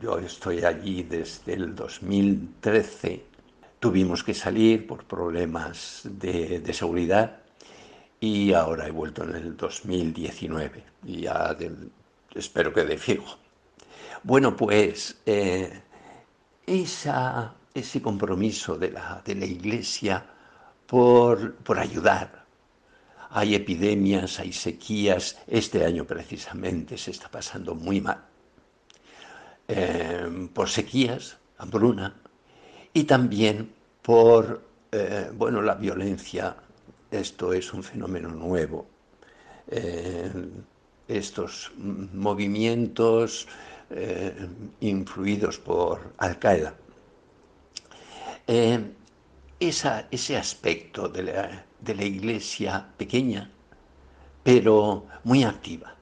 yo 0.00 0.18
estoy 0.18 0.64
allí 0.64 1.02
desde 1.02 1.54
el 1.54 1.74
2013, 1.74 3.24
tuvimos 3.80 4.22
que 4.22 4.34
salir 4.34 4.86
por 4.86 5.04
problemas 5.04 6.02
de, 6.04 6.62
seguridad 6.72 7.40
y 8.20 8.52
ahora 8.52 8.86
he 8.86 8.90
vuelto 8.90 9.24
en 9.24 9.36
el 9.36 9.56
2019 9.56 10.84
y 11.04 11.22
ya 11.22 11.56
espero 12.34 12.72
que 12.72 12.84
de 12.84 12.98
fijo. 12.98 13.38
Bueno, 14.22 14.56
pues 14.56 15.20
eh, 15.26 15.82
ese 16.66 18.02
compromiso 18.02 18.76
de 18.76 18.90
la, 18.90 19.22
de 19.24 19.34
la 19.34 19.46
Iglesia 19.46 20.24
por, 20.88 21.78
ayudar. 21.78 22.46
Hay 23.30 23.54
epidemias, 23.54 24.40
hay 24.40 24.52
sequías. 24.52 25.38
Este 25.46 25.84
año 25.84 26.04
precisamente 26.04 26.96
se 26.96 27.10
está 27.10 27.30
pasando 27.30 27.74
muy 27.74 28.00
mal. 28.00 28.27
Eh, 29.68 30.48
por 30.54 30.68
sequías, 30.68 31.36
hambruna, 31.58 32.14
y 32.94 33.04
también 33.04 33.70
por 34.02 34.62
eh, 34.92 35.30
bueno, 35.34 35.60
la 35.62 35.74
violencia. 35.74 36.56
Esto 37.10 37.52
es 37.52 37.72
un 37.74 37.82
fenómeno 37.82 38.28
nuevo. 38.30 38.86
Eh, 39.68 40.30
estos 41.06 41.70
movimientos 41.76 43.46
influidos 44.80 45.58
por 45.58 46.12
Al 46.18 46.38
Qaeda 46.38 46.74
ese 49.60 50.36
aspecto 50.36 51.08
de 51.08 51.22
la, 51.22 52.04
iglesia 52.04 52.86
pequeña, 52.96 53.50
pero 54.42 55.06
muy 55.24 55.42
activa 55.42 55.94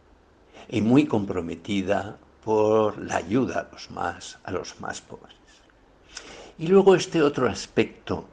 y 0.69 0.81
muy 0.81 1.07
comprometida 1.07 2.19
por 2.47 3.05
la 3.05 3.17
ayuda 3.17 3.59
a 3.59 3.73
los 3.73 3.91
más, 3.91 4.39
a 4.45 4.53
los 4.53 4.81
más 4.81 5.01
pobres. 5.01 5.35
Y 6.59 6.69
luego 6.69 6.95
este 6.95 7.21
otro 7.21 7.49
aspecto 7.49 8.29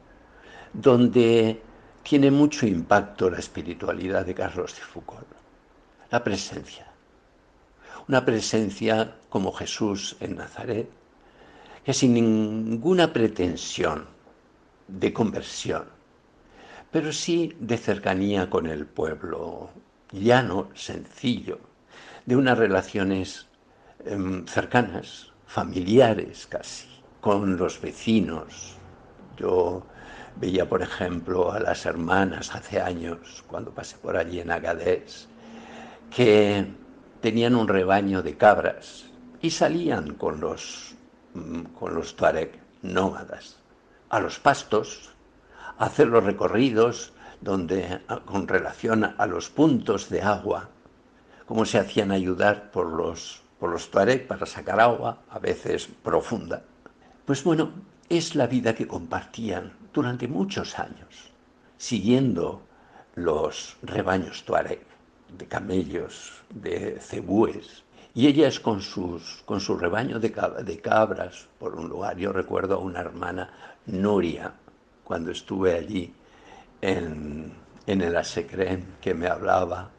donde 0.71 1.59
tiene 2.03 2.29
mucho 2.29 2.67
impacto 2.67 3.27
la 3.31 3.39
espiritualidad 3.39 4.23
de 4.23 4.35
Carlos 4.35 4.75
de 4.75 4.83
Foucault, 4.83 5.25
la 6.11 6.23
presencia. 6.23 6.85
Una 8.07 8.23
presencia 8.23 9.15
como 9.29 9.51
Jesús 9.51 10.15
en 10.19 10.35
Nazaret, 10.35 10.87
que 11.83 11.91
sin 11.91 12.13
ninguna 12.13 13.11
pretensión 13.11 14.05
de 14.87 15.11
conversión, 15.11 15.85
pero 16.91 17.11
sí 17.11 17.55
de 17.59 17.79
cercanía 17.79 18.47
con 18.47 18.67
el 18.67 18.85
pueblo, 18.85 19.71
llano, 20.11 20.69
sencillo, 20.75 21.59
de 22.27 22.35
unas 22.35 22.59
relaciones 22.59 23.47
em, 24.05 24.45
cercanas, 24.45 25.31
familiares 25.45 26.47
casi, 26.47 26.87
con 27.21 27.57
los 27.57 27.79
vecinos. 27.79 28.75
Yo 29.37 29.85
veía, 30.35 30.67
por 30.67 30.81
ejemplo, 30.81 31.51
a 31.51 31.59
las 31.59 31.85
hermanas 31.85 32.53
hace 32.55 32.81
años, 32.81 33.43
cuando 33.47 33.71
pasé 33.71 33.97
por 33.97 34.17
allí 34.17 34.39
en 34.39 34.51
Agadez, 34.51 35.27
que 36.09 36.67
tenían 37.21 37.55
un 37.55 37.67
rebaño 37.67 38.21
de 38.21 38.35
cabras 38.35 39.05
y 39.41 39.49
salían 39.51 40.15
con 40.15 40.39
los, 40.39 40.95
mm, 41.33 41.61
con 41.79 41.95
los 41.95 42.15
tuareg 42.15 42.59
nómadas 42.81 43.57
a 44.09 44.19
los 44.19 44.39
pastos, 44.39 45.09
hacer 45.77 46.07
los 46.07 46.23
recorridos 46.23 47.13
donde, 47.41 48.01
con 48.25 48.47
relación 48.47 49.03
a 49.17 49.25
los 49.25 49.49
puntos 49.49 50.09
de 50.09 50.21
agua, 50.21 50.69
cómo 51.45 51.65
se 51.65 51.79
hacían 51.79 52.11
ayudar 52.11 52.71
por 52.71 52.87
los, 52.87 53.42
por 53.63 53.71
los 53.71 53.89
tuareg 53.89 54.27
para 54.27 54.45
sacar 54.45 54.77
agua, 54.81 55.19
a 55.29 55.39
veces 55.39 55.87
profunda. 56.03 56.63
Pues 57.23 57.45
bueno, 57.45 57.71
es 58.09 58.35
la 58.35 58.45
vida 58.45 58.75
que 58.75 58.85
compartían 58.85 59.71
durante 59.93 60.27
muchos 60.27 60.77
años, 60.77 61.31
siguiendo 61.77 62.61
los 63.15 63.77
rebaños 63.81 64.43
tuareg, 64.43 64.81
de 65.37 65.47
camellos, 65.47 66.43
de 66.49 66.99
cebúes, 66.99 67.85
y 68.13 68.27
ellas 68.27 68.59
con, 68.59 68.81
sus, 68.81 69.43
con 69.45 69.61
su 69.61 69.77
rebaño 69.77 70.19
de, 70.19 70.35
de 70.65 70.81
cabras 70.81 71.47
por 71.57 71.75
un 71.75 71.87
lugar. 71.87 72.17
Yo 72.17 72.33
recuerdo 72.33 72.75
a 72.75 72.79
una 72.79 72.99
hermana 72.99 73.49
Nuria, 73.85 74.51
cuando 75.05 75.31
estuve 75.31 75.73
allí 75.73 76.13
en, 76.81 77.53
el 77.87 78.17
Asecrén, 78.17 78.97
que 78.99 79.13
me 79.13 79.27
hablaba 79.27 79.89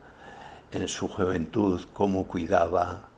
en 0.71 0.87
su 0.87 1.09
juventud 1.09 1.81
cómo 1.95 2.27
cuidaba 2.27 3.09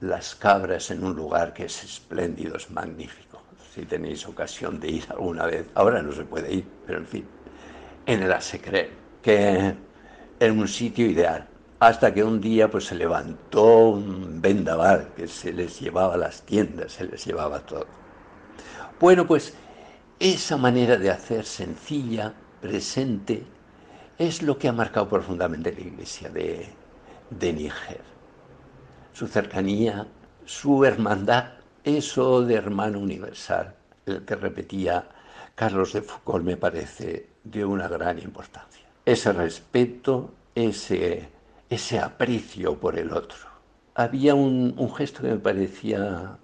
las 0.00 0.34
cabras 0.34 0.90
en 0.90 1.04
un 1.04 1.14
lugar 1.14 1.52
que 1.52 1.64
es 1.64 1.84
espléndido, 1.84 2.56
es 2.56 2.70
magnífico. 2.70 3.42
Si 3.74 3.84
tenéis 3.84 4.26
ocasión 4.26 4.80
de 4.80 4.90
ir 4.90 5.04
alguna 5.10 5.46
vez, 5.46 5.66
ahora 5.74 6.02
no 6.02 6.12
se 6.12 6.24
puede 6.24 6.52
ir, 6.52 6.66
pero 6.86 6.98
en 6.98 7.06
fin, 7.06 7.26
en 8.06 8.22
el 8.22 8.32
Asecrén, 8.32 8.88
que 9.22 9.74
es 10.40 10.50
un 10.50 10.66
sitio 10.66 11.06
ideal. 11.06 11.46
Hasta 11.78 12.12
que 12.12 12.22
un 12.22 12.40
día 12.40 12.70
pues 12.70 12.86
se 12.86 12.94
levantó 12.94 13.90
un 13.90 14.42
vendaval 14.42 15.12
que 15.16 15.28
se 15.28 15.52
les 15.52 15.80
llevaba 15.80 16.16
las 16.16 16.42
tiendas, 16.42 16.92
se 16.92 17.04
les 17.04 17.24
llevaba 17.24 17.60
todo. 17.60 17.86
Bueno, 18.98 19.26
pues 19.26 19.54
esa 20.18 20.58
manera 20.58 20.98
de 20.98 21.10
hacer 21.10 21.46
sencilla, 21.46 22.34
presente, 22.60 23.44
es 24.18 24.42
lo 24.42 24.58
que 24.58 24.68
ha 24.68 24.72
marcado 24.72 25.08
profundamente 25.08 25.72
la 25.72 25.80
iglesia 25.80 26.28
de, 26.28 26.68
Níger. 27.40 28.02
Su 29.20 29.28
cercanía, 29.28 30.06
su 30.46 30.82
hermandad, 30.82 31.44
eso 31.84 32.40
de 32.40 32.54
hermano 32.54 32.98
universal, 33.00 33.74
el 34.06 34.24
que 34.24 34.34
repetía 34.34 35.10
Carlos 35.54 35.92
de 35.92 36.00
Foucault 36.00 36.42
me 36.42 36.56
parece 36.56 37.28
de 37.44 37.62
una 37.62 37.86
gran 37.86 38.18
importancia. 38.18 38.86
Ese 39.04 39.30
respeto, 39.34 40.32
ese, 40.54 41.28
ese 41.68 41.98
aprecio 41.98 42.80
por 42.80 42.98
el 42.98 43.12
otro. 43.12 43.36
Había 43.94 44.34
un, 44.34 44.72
un 44.78 44.94
gesto 44.94 45.20
que 45.20 45.28
me 45.28 45.38
parecía 45.38 46.38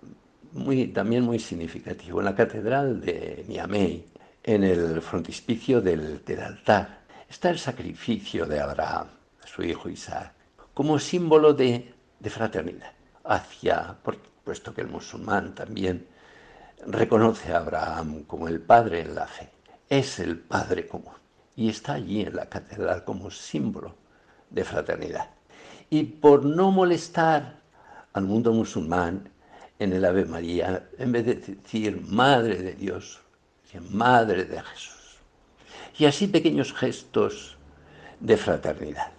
muy, 0.53 0.89
también 0.89 1.24
muy 1.24 1.39
significativo. 1.39 2.18
En 2.18 2.27
la 2.27 2.35
catedral 2.35 3.01
de 3.01 3.47
Niamey, 3.49 4.05
en 4.43 4.64
el 4.64 5.01
frontispicio 5.01 5.81
del, 5.81 6.22
del 6.27 6.41
altar, 6.41 6.99
está 7.27 7.49
el 7.49 7.59
sacrificio 7.59 8.45
de 8.45 8.61
Abraham, 8.61 9.07
su 9.47 9.62
hijo 9.62 9.89
Isaac, 9.89 10.35
como 10.74 10.99
símbolo 10.99 11.55
de, 11.55 11.95
de 12.19 12.31
fraternidad 12.31 12.93
hacia, 13.25 13.97
por, 14.03 14.19
puesto 14.45 14.75
que 14.75 14.83
el 14.83 14.89
musulmán 14.89 15.55
también 15.55 16.07
reconoce 16.87 17.53
a 17.53 17.59
Abraham 17.59 18.25
como 18.25 18.49
el 18.49 18.61
padre 18.61 19.01
en 19.01 19.14
la 19.14 19.27
fe, 19.27 19.51
es 19.89 20.19
el 20.19 20.39
padre 20.39 20.87
común 20.87 21.14
y 21.57 21.71
está 21.71 21.95
allí 21.95 22.23
en 22.23 22.37
la 22.37 22.47
catedral 22.49 23.05
como 23.05 23.31
símbolo 23.31 23.95
de 24.51 24.64
fraternidad. 24.64 25.31
Y 25.89 26.05
por 26.05 26.45
no 26.45 26.71
molestar 26.71 27.61
al 28.12 28.25
mundo 28.25 28.53
musulmán 28.53 29.29
en 29.79 29.93
el 29.93 30.05
Ave 30.05 30.25
María, 30.25 30.89
en 30.99 31.12
vez 31.12 31.27
de 31.27 31.35
decir 31.35 32.01
Madre 32.01 32.57
de 32.57 32.73
Dios, 32.75 33.21
Madre 33.91 34.45
de 34.45 34.62
Jesús. 34.62 35.19
Y 35.99 36.07
así 36.07 36.27
pequeños 36.27 36.73
gestos 36.73 37.57
de 38.21 38.37
fraternidad, 38.37 39.12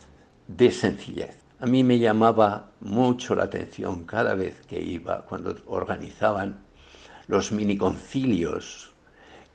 de 0.48 0.72
sencillez. 0.72 1.36
A 1.60 1.66
mí 1.66 1.84
me 1.84 1.98
llamaba 1.98 2.70
mucho 2.82 3.34
la 3.34 3.46
atención 3.46 4.06
cada 4.06 4.36
vez 4.36 4.62
que 4.68 4.80
iba, 4.80 5.26
cuando 5.26 5.58
organizaban 5.66 6.64
los 7.28 7.52
miniconcilios 7.52 8.92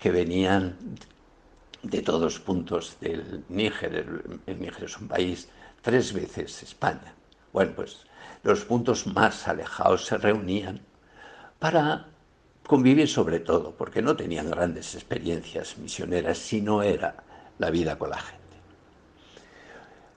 que 0.01 0.11
venían 0.11 0.77
de 1.83 2.03
todos 2.03 2.41
puntos 2.41 2.97
del 3.01 3.45
Níger. 3.49 4.35
El, 4.47 4.61
Níger 4.61 4.85
es 4.85 4.99
un 4.99 5.07
país 5.07 5.49
tres 5.81 6.13
veces 6.13 6.65
España. 6.65 7.15
Bueno, 7.53 7.73
pues 7.77 7.99
los 8.43 8.65
puntos 8.65 9.07
más 9.07 9.47
alejados 9.47 10.07
se 10.07 10.19
reunían 10.19 10.81
para 11.61 12.09
convivir 12.67 13.09
sobre 13.09 13.39
todo, 13.39 13.77
porque 13.77 14.03
no 14.03 14.17
tenían 14.17 14.51
grandes 14.51 14.97
experiencias 14.97 15.79
misioneras, 15.79 16.39
si 16.39 16.61
no 16.61 16.83
era 16.83 17.15
la 17.59 17.71
vida 17.71 17.97
con 17.97 18.11
la 18.11 18.19
gente. 18.19 18.43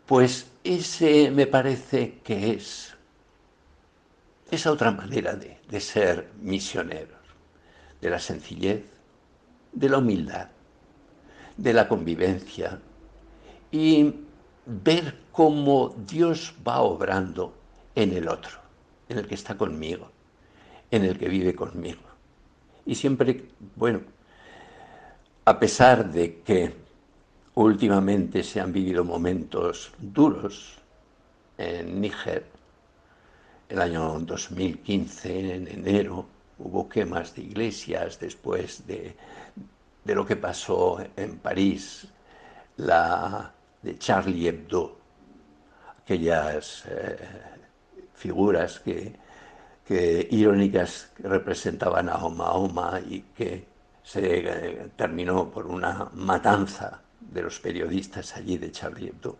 Pues 0.07 0.47
ese 0.65 1.31
me 1.31 1.47
parece 1.47 2.19
que 2.23 2.51
es 2.51 2.95
esa 4.49 4.71
otra 4.71 4.91
manera 4.91 5.35
de, 5.35 5.59
de 5.69 5.79
ser 5.79 6.31
misioneros, 6.41 7.19
de 8.01 8.09
la 8.09 8.19
sencillez, 8.19 8.83
de 9.71 9.89
la 9.89 9.99
humildad, 9.99 10.49
de 11.57 11.73
la 11.73 11.87
convivencia 11.87 12.79
y 13.71 14.13
ver 14.65 15.19
cómo 15.31 15.95
Dios 16.07 16.55
va 16.67 16.81
obrando 16.81 17.53
en 17.93 18.13
el 18.13 18.27
otro, 18.27 18.59
en 19.09 19.19
el 19.19 19.27
que 19.27 19.35
está 19.35 19.57
conmigo, 19.57 20.09
en 20.91 21.03
el 21.03 21.17
que 21.17 21.29
vive 21.29 21.55
conmigo. 21.55 22.01
Y 22.85 22.95
siempre, 22.95 23.45
bueno, 23.75 24.01
a 25.45 25.59
pesar 25.59 26.11
de 26.11 26.41
que 26.41 26.84
Últimamente 27.55 28.43
se 28.43 28.59
han 28.59 28.73
vivido 28.73 29.05
momentos 29.05 29.93
duros 29.97 30.77
en 31.57 32.01
Níger. 32.01 32.45
El 33.69 33.79
año 33.79 34.19
2015, 34.19 35.55
en 35.55 35.67
enero, 35.69 36.25
hubo 36.59 36.89
quemas 36.89 37.33
de 37.33 37.43
iglesias 37.43 38.19
después 38.19 38.85
de, 38.85 39.15
lo 40.03 40.25
que 40.25 40.35
pasó 40.35 40.99
en 41.15 41.37
París, 41.37 42.05
la 42.75 43.53
de 43.81 43.97
Charlie 43.99 44.49
Hebdo, 44.49 44.97
aquellas 46.01 46.83
eh, 46.89 47.17
figuras 48.15 48.81
que, 48.81 49.15
que, 49.87 50.27
irónicas 50.29 51.09
representaban 51.19 52.09
a 52.09 52.17
Mahoma 52.17 52.99
y 52.99 53.21
que 53.21 53.65
se 54.03 54.39
eh, 54.39 54.89
terminó 54.97 55.49
por 55.49 55.67
una 55.67 56.09
matanza 56.15 57.04
de 57.19 57.41
los 57.41 57.59
periodistas 57.59 58.35
allí 58.35 58.57
de 58.57 58.71
Charlie 58.71 59.09
Hebdo, 59.09 59.37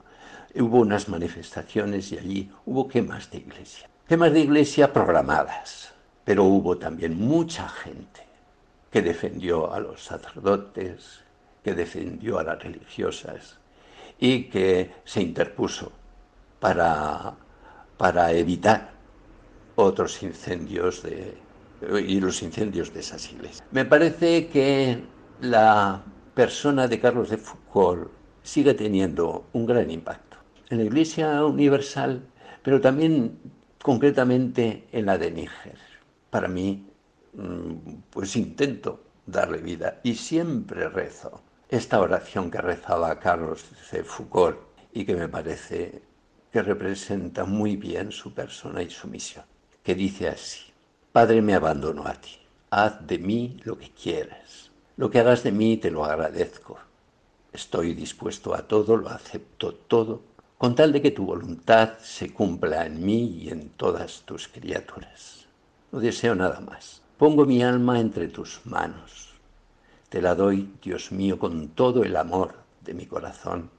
hubo 0.55 0.79
unas 0.79 1.09
manifestaciones 1.09 2.11
y 2.11 2.17
allí 2.17 2.51
hubo 2.65 2.87
quemas 2.87 3.29
de 3.31 3.39
iglesia. 3.39 3.89
Quemas 4.07 4.33
de 4.33 4.41
iglesia 4.41 4.93
programadas, 4.93 5.93
pero 6.23 6.43
hubo 6.43 6.77
también 6.77 7.17
mucha 7.17 7.67
gente 7.67 8.21
que 8.91 9.01
defendió 9.01 9.73
a 9.73 9.79
los 9.79 10.03
sacerdotes, 10.03 11.21
que 11.63 11.73
defendió 11.73 12.39
a 12.39 12.43
las 12.43 12.61
religiosas 12.61 13.57
y 14.19 14.43
que 14.43 14.93
se 15.03 15.21
interpuso 15.21 15.91
para, 16.59 17.33
para 17.97 18.31
evitar 18.31 18.91
otros 19.75 20.23
incendios 20.23 21.03
de, 21.03 21.37
y 22.07 22.19
los 22.19 22.41
incendios 22.41 22.93
de 22.93 23.01
esas 23.01 23.31
iglesias. 23.31 23.63
Me 23.71 23.83
parece 23.85 24.47
que 24.47 25.03
la 25.41 26.01
persona 26.35 26.89
de 26.89 26.99
Carlos 26.99 27.29
de 27.29 27.37
Foucault 27.37 28.11
sigue 28.43 28.73
teniendo 28.73 29.47
un 29.53 29.65
gran 29.65 29.89
impacto 29.89 30.37
en 30.69 30.79
la 30.79 30.83
Iglesia 30.83 31.45
Universal, 31.45 32.21
pero 32.61 32.81
también 32.81 33.39
concretamente 33.81 34.87
en 34.91 35.05
la 35.05 35.17
de 35.17 35.31
Níger. 35.31 35.79
Para 36.29 36.49
mí, 36.49 36.85
mm, 37.33 37.73
pues 38.09 38.35
intento 38.35 39.01
darle 39.25 39.59
vida 39.59 40.01
y 40.03 40.15
siempre 40.15 40.89
rezo 40.89 41.41
esta 41.69 42.01
oración 42.01 42.51
que 42.51 42.59
rezaba 42.59 43.17
Carlos 43.19 43.65
de 43.91 44.03
Foucault 44.03 44.57
y 44.91 45.05
que 45.05 45.15
me 45.15 45.29
parece 45.29 46.01
que 46.51 46.61
representa 46.61 47.45
muy 47.45 47.77
bien 47.77 48.11
su 48.11 48.33
persona 48.33 48.81
y 48.81 48.89
su 48.89 49.07
misión, 49.07 49.45
que 49.83 49.95
dice 49.95 50.27
así, 50.27 50.71
Padre 51.11 51.41
me 51.41 51.55
abandono 51.55 52.05
a 52.05 52.13
ti, 52.13 52.37
haz 52.69 53.07
de 53.07 53.19
mí 53.19 53.57
lo 53.63 53.77
que 53.77 53.89
quieras 53.91 54.64
lo 54.97 55.11
que 55.11 55.19
hagas 55.19 55.43
de 55.43 55.51
mí 55.51 55.77
te 55.77 55.91
lo 55.91 56.05
agradezco. 56.05 56.77
Estoy 57.51 57.93
dispuesto 57.93 58.53
a 58.53 58.67
todo, 58.67 58.95
lo 58.95 59.09
acepto 59.09 59.73
todo, 59.73 60.21
con 60.57 60.75
tal 60.75 60.93
de 60.93 61.01
que 61.01 61.11
tu 61.11 61.25
voluntad 61.25 61.97
se 61.99 62.33
cumpla 62.33 62.85
en 62.85 63.05
mí 63.05 63.41
y 63.41 63.49
en 63.49 63.69
todas 63.69 64.21
tus 64.21 64.47
criaturas. 64.47 65.45
No 65.91 65.99
deseo 65.99 66.35
nada 66.35 66.59
más. 66.61 67.01
Pongo 67.17 67.45
mi 67.45 67.61
alma 67.63 67.99
entre 67.99 68.27
tus 68.27 68.65
manos. 68.65 69.33
Te 70.09 70.21
la 70.21 70.35
doy, 70.35 70.73
Dios 70.81 71.11
mío, 71.11 71.39
con 71.39 71.69
todo 71.69 72.03
el 72.03 72.15
amor 72.15 72.55
de 72.81 72.93
mi 72.93 73.05
corazón, 73.05 73.69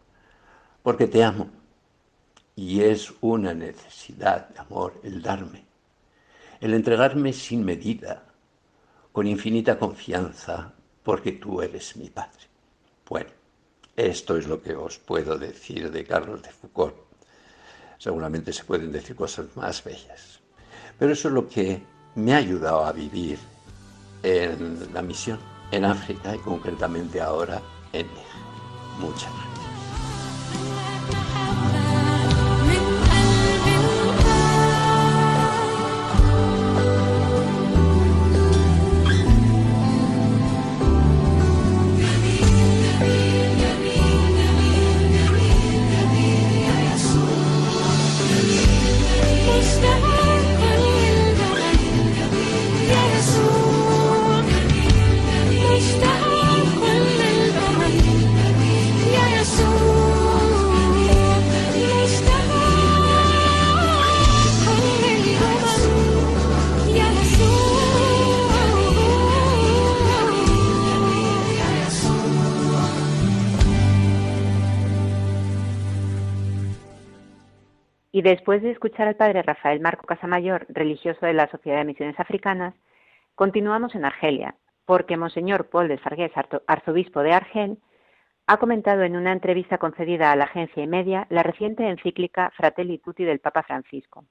porque 0.83 1.07
te 1.07 1.25
amo. 1.25 1.49
Y 2.55 2.81
es 2.81 3.13
una 3.21 3.53
necesidad 3.53 4.49
de 4.49 4.61
amor 4.61 4.99
el 5.03 5.21
darme, 5.21 5.65
el 6.61 6.73
entregarme 6.73 7.35
sin 7.35 7.65
medida, 7.65 8.25
con 9.13 9.27
infinita 9.27 9.79
confianza, 9.79 10.73
porque 11.07 11.31
tú 11.31 11.63
eres 11.63 11.97
mi 11.97 12.11
Padre. 12.11 12.49
Bueno, 13.09 13.31
esto 13.95 14.37
es 14.37 14.49
lo 14.49 14.61
que 14.61 14.75
os 14.75 14.99
puedo 14.99 15.39
decir 15.39 15.93
de 15.93 16.05
Carlos 16.05 16.43
de 16.43 16.51
Foucault. 16.51 16.97
Seguramente 17.97 18.53
se 18.53 18.65
pueden 18.65 18.91
decir 18.91 19.15
cosas 19.15 19.47
más 19.55 19.85
bellas. 19.85 20.41
Pero 20.99 21.13
eso 21.13 21.29
es 21.29 21.35
lo 21.35 21.47
que 21.47 21.81
me 22.17 22.35
ha 22.35 22.39
ayudado 22.39 22.85
a 22.85 22.91
vivir 22.91 23.39
en 24.25 24.93
la 24.93 25.01
misión 25.01 25.39
en 25.71 25.85
África 25.85 26.35
y 26.35 26.39
concretamente 26.39 27.21
ahora 27.21 27.63
en 27.93 28.09
Níger. 28.09 28.43
Muchas 28.99 29.31
gracias. 29.31 29.46
Después 78.31 78.61
de 78.61 78.73
escuchar 78.73 79.07
al 79.07 79.15
padre 79.15 79.43
Rafael 79.43 79.81
Marco 79.81 80.05
Casamayor, 80.05 80.67
religioso 80.69 81.25
de 81.25 81.33
la 81.33 81.49
Sociedad 81.49 81.79
de 81.79 81.85
Misiones 81.85 82.19
Africanas, 82.19 82.75
continuamos 83.37 83.95
en 83.95 84.05
Argelia, 84.05 84.57
porque 84.85 85.17
Monseñor 85.17 85.69
Paul 85.69 85.87
de 85.87 85.99
Sargués, 85.99 86.33
arzobispo 86.67 87.21
de 87.21 87.33
Argel, 87.33 87.79
ha 88.49 88.57
comentado 88.57 89.03
en 89.03 89.17
una 89.17 89.33
entrevista 89.33 89.79
concedida 89.79 90.33
a 90.33 90.37
la 90.37 90.45
agencia 90.45 90.83
y 90.83 90.89
media 90.89 91.29
la 91.31 91.45
reciente 91.45 91.89
encíclica 91.89 92.53
Fratelli 92.57 92.99
Tutti 92.99 93.25
del 93.25 93.39
Papa 93.39 93.63
Francisco. 93.63 94.25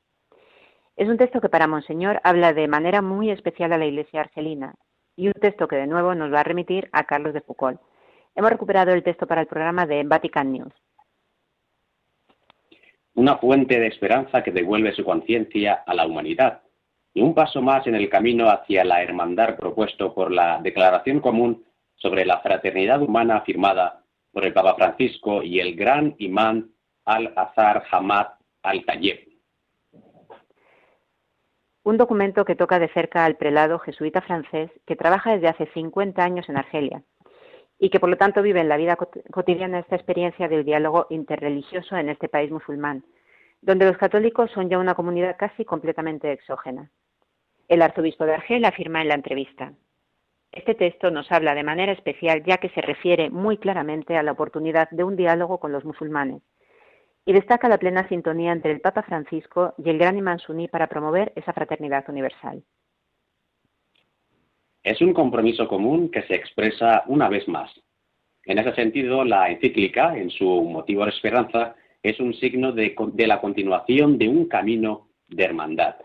Es 0.97 1.07
un 1.07 1.17
texto 1.17 1.39
que 1.39 1.49
para 1.49 1.67
Monseñor 1.67 2.19
habla 2.23 2.51
de 2.51 2.67
manera 2.67 3.01
muy 3.01 3.29
especial 3.29 3.71
a 3.71 3.77
la 3.77 3.85
Iglesia 3.85 4.21
argelina 4.21 4.75
y 5.15 5.27
un 5.27 5.33
texto 5.33 5.69
que 5.69 5.77
de 5.77 5.87
nuevo 5.87 6.15
nos 6.15 6.33
va 6.33 6.41
a 6.41 6.43
remitir 6.43 6.89
a 6.91 7.05
Carlos 7.05 7.33
de 7.33 7.41
Foucault. 7.41 7.79
Hemos 8.35 8.51
recuperado 8.51 8.91
el 8.91 9.03
texto 9.03 9.25
para 9.25 9.39
el 9.39 9.47
programa 9.47 9.85
de 9.85 10.03
Vatican 10.03 10.51
News. 10.51 10.73
Una 13.16 13.38
fuente 13.38 13.80
de 13.80 13.88
esperanza 13.88 14.43
que 14.43 14.51
devuelve 14.51 14.93
su 14.93 15.03
conciencia 15.05 15.84
a 15.86 15.93
la 15.93 16.05
humanidad 16.05 16.61
y 17.13 17.22
un 17.22 17.34
paso 17.34 17.61
más 17.61 17.88
en 17.88 17.95
el 17.95 18.09
camino 18.09 18.49
hacia 18.49 18.84
la 18.84 19.01
hermandad 19.01 19.55
propuesto 19.55 20.13
por 20.13 20.32
la 20.32 20.59
Declaración 20.61 21.22
Común 21.22 21.63
sobre 21.95 22.26
la 22.26 22.39
Fraternidad 22.39 23.01
Humana 23.01 23.39
firmada 23.41 24.03
por 24.34 24.45
el 24.45 24.51
Papa 24.51 24.76
Francisco 24.76 25.41
y 25.41 25.61
el 25.61 25.76
gran 25.76 26.16
imán 26.18 26.72
Al-Azhar 27.05 27.84
Hamad 27.89 28.28
Al-Tayyib. 28.63 29.20
Un 31.84 31.97
documento 31.97 32.43
que 32.43 32.55
toca 32.55 32.80
de 32.80 32.89
cerca 32.89 33.24
al 33.24 33.38
prelado 33.38 33.80
jesuita 33.80 34.22
francés 34.22 34.72
que 34.86 34.97
trabaja 34.97 35.32
desde 35.32 35.47
hace 35.47 35.68
50 35.68 36.22
años 36.22 36.49
en 36.49 36.57
Argelia 36.57 37.03
y 37.80 37.89
que 37.89 37.99
por 37.99 38.09
lo 38.09 38.17
tanto 38.17 38.41
vive 38.41 38.61
en 38.61 38.69
la 38.69 38.78
vida 38.78 38.95
cotidiana 38.95 39.80
esta 39.80 39.95
experiencia 39.95 40.47
del 40.47 40.63
diálogo 40.63 41.07
interreligioso 41.09 41.97
en 41.97 42.09
este 42.09 42.30
país 42.30 42.51
musulmán, 42.51 43.03
donde 43.61 43.86
los 43.86 43.97
católicos 43.97 44.51
son 44.51 44.69
ya 44.69 44.78
una 44.78 44.95
comunidad 44.95 45.36
casi 45.38 45.65
completamente 45.65 46.32
exógena. 46.32 46.91
El 47.67 47.82
arzobispo 47.82 48.26
de 48.26 48.36
Argel 48.36 48.65
afirma 48.65 49.01
en 49.01 49.07
la 49.09 49.15
entrevista, 49.15 49.73
este 50.55 50.73
texto 50.73 51.11
nos 51.11 51.30
habla 51.34 51.53
de 51.53 51.63
manera 51.63 51.91
especial 51.91 52.41
ya 52.45 52.57
que 52.57 52.69
se 52.69 52.82
refiere 52.82 53.30
muy 53.30 53.57
claramente 53.57 54.15
a 54.15 54.23
la 54.23 54.32
oportunidad 54.32 54.89
de 54.89 55.03
un 55.03 55.17
diálogo 55.17 55.59
con 55.59 55.73
los 55.73 55.84
musulmanes 55.84 56.41
y 57.26 57.34
destaca 57.34 57.67
la 57.67 57.78
plena 57.78 58.07
sintonía 58.07 58.53
entre 58.53 58.71
el 58.71 58.80
Papa 58.80 59.03
Francisco 59.03 59.73
y 59.78 59.89
el 59.89 59.97
gran 59.97 60.17
imán 60.17 60.39
suní 60.39 60.69
para 60.69 60.88
promover 60.88 61.34
esa 61.36 61.51
fraternidad 61.51 62.05
universal. 62.07 62.63
Es 64.86 65.01
un 65.01 65.13
compromiso 65.13 65.67
común 65.67 66.11
que 66.11 66.21
se 66.27 66.36
expresa 66.36 67.03
una 67.07 67.27
vez 67.27 67.47
más. 67.47 67.71
En 68.43 68.59
ese 68.59 68.71
sentido, 68.75 69.25
la 69.25 69.49
encíclica, 69.49 70.15
en 70.15 70.29
su 70.29 70.45
motivo 70.45 71.05
de 71.05 71.09
esperanza, 71.09 71.75
es 72.03 72.19
un 72.19 72.36
signo 72.36 72.71
de, 72.71 72.93
la 73.25 73.41
continuación 73.41 74.19
de 74.19 74.29
un 74.29 74.47
camino 74.47 75.07
de 75.27 75.43
hermandad. 75.43 75.95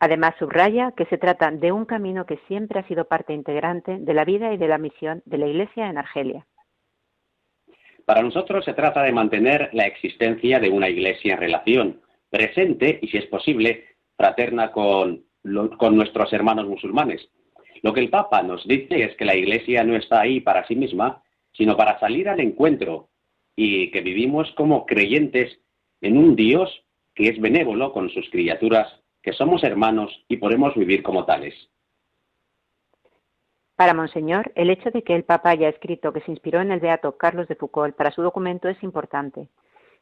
Además, 0.00 0.34
subraya 0.38 0.92
que 0.96 1.04
se 1.04 1.18
trata 1.18 1.50
de 1.50 1.72
un 1.72 1.84
camino 1.84 2.24
que 2.24 2.38
siempre 2.48 2.80
ha 2.80 2.88
sido 2.88 3.04
parte 3.04 3.34
integrante 3.34 3.98
de 3.98 4.14
la 4.14 4.24
vida 4.24 4.54
y 4.54 4.56
de 4.56 4.68
la 4.68 4.78
misión 4.78 5.22
de 5.26 5.36
la 5.36 5.46
Iglesia 5.46 5.90
en 5.90 5.98
Argelia. 5.98 6.46
Para 8.06 8.22
nosotros 8.22 8.64
se 8.64 8.72
trata 8.72 9.02
de 9.02 9.12
mantener 9.12 9.68
la 9.74 9.86
existencia 9.86 10.58
de 10.58 10.70
una 10.70 10.88
Iglesia 10.88 11.34
en 11.34 11.40
relación, 11.40 12.00
presente 12.30 12.98
y, 13.02 13.08
si 13.08 13.18
es 13.18 13.26
posible, 13.26 13.84
fraterna 14.16 14.72
con 14.72 15.22
con 15.78 15.96
nuestros 15.96 16.32
hermanos 16.32 16.66
musulmanes. 16.66 17.28
Lo 17.82 17.92
que 17.92 18.00
el 18.00 18.10
Papa 18.10 18.42
nos 18.42 18.66
dice 18.66 19.04
es 19.04 19.16
que 19.16 19.24
la 19.24 19.36
Iglesia 19.36 19.84
no 19.84 19.94
está 19.96 20.20
ahí 20.20 20.40
para 20.40 20.66
sí 20.66 20.74
misma, 20.74 21.22
sino 21.52 21.76
para 21.76 21.98
salir 22.00 22.28
al 22.28 22.40
encuentro 22.40 23.08
y 23.56 23.90
que 23.90 24.00
vivimos 24.00 24.50
como 24.52 24.86
creyentes 24.86 25.60
en 26.00 26.16
un 26.16 26.34
Dios 26.34 26.84
que 27.14 27.28
es 27.28 27.40
benévolo 27.40 27.92
con 27.92 28.10
sus 28.10 28.28
criaturas, 28.30 28.88
que 29.22 29.32
somos 29.32 29.62
hermanos 29.62 30.24
y 30.28 30.38
podemos 30.38 30.74
vivir 30.74 31.02
como 31.02 31.24
tales. 31.24 31.54
Para 33.76 33.94
Monseñor, 33.94 34.52
el 34.54 34.70
hecho 34.70 34.90
de 34.90 35.02
que 35.02 35.14
el 35.14 35.24
Papa 35.24 35.50
haya 35.50 35.68
escrito 35.68 36.12
que 36.12 36.20
se 36.20 36.30
inspiró 36.30 36.60
en 36.60 36.70
el 36.70 36.80
beato 36.80 37.16
Carlos 37.16 37.48
de 37.48 37.56
Foucault 37.56 37.96
para 37.96 38.12
su 38.12 38.22
documento 38.22 38.68
es 38.68 38.80
importante, 38.82 39.48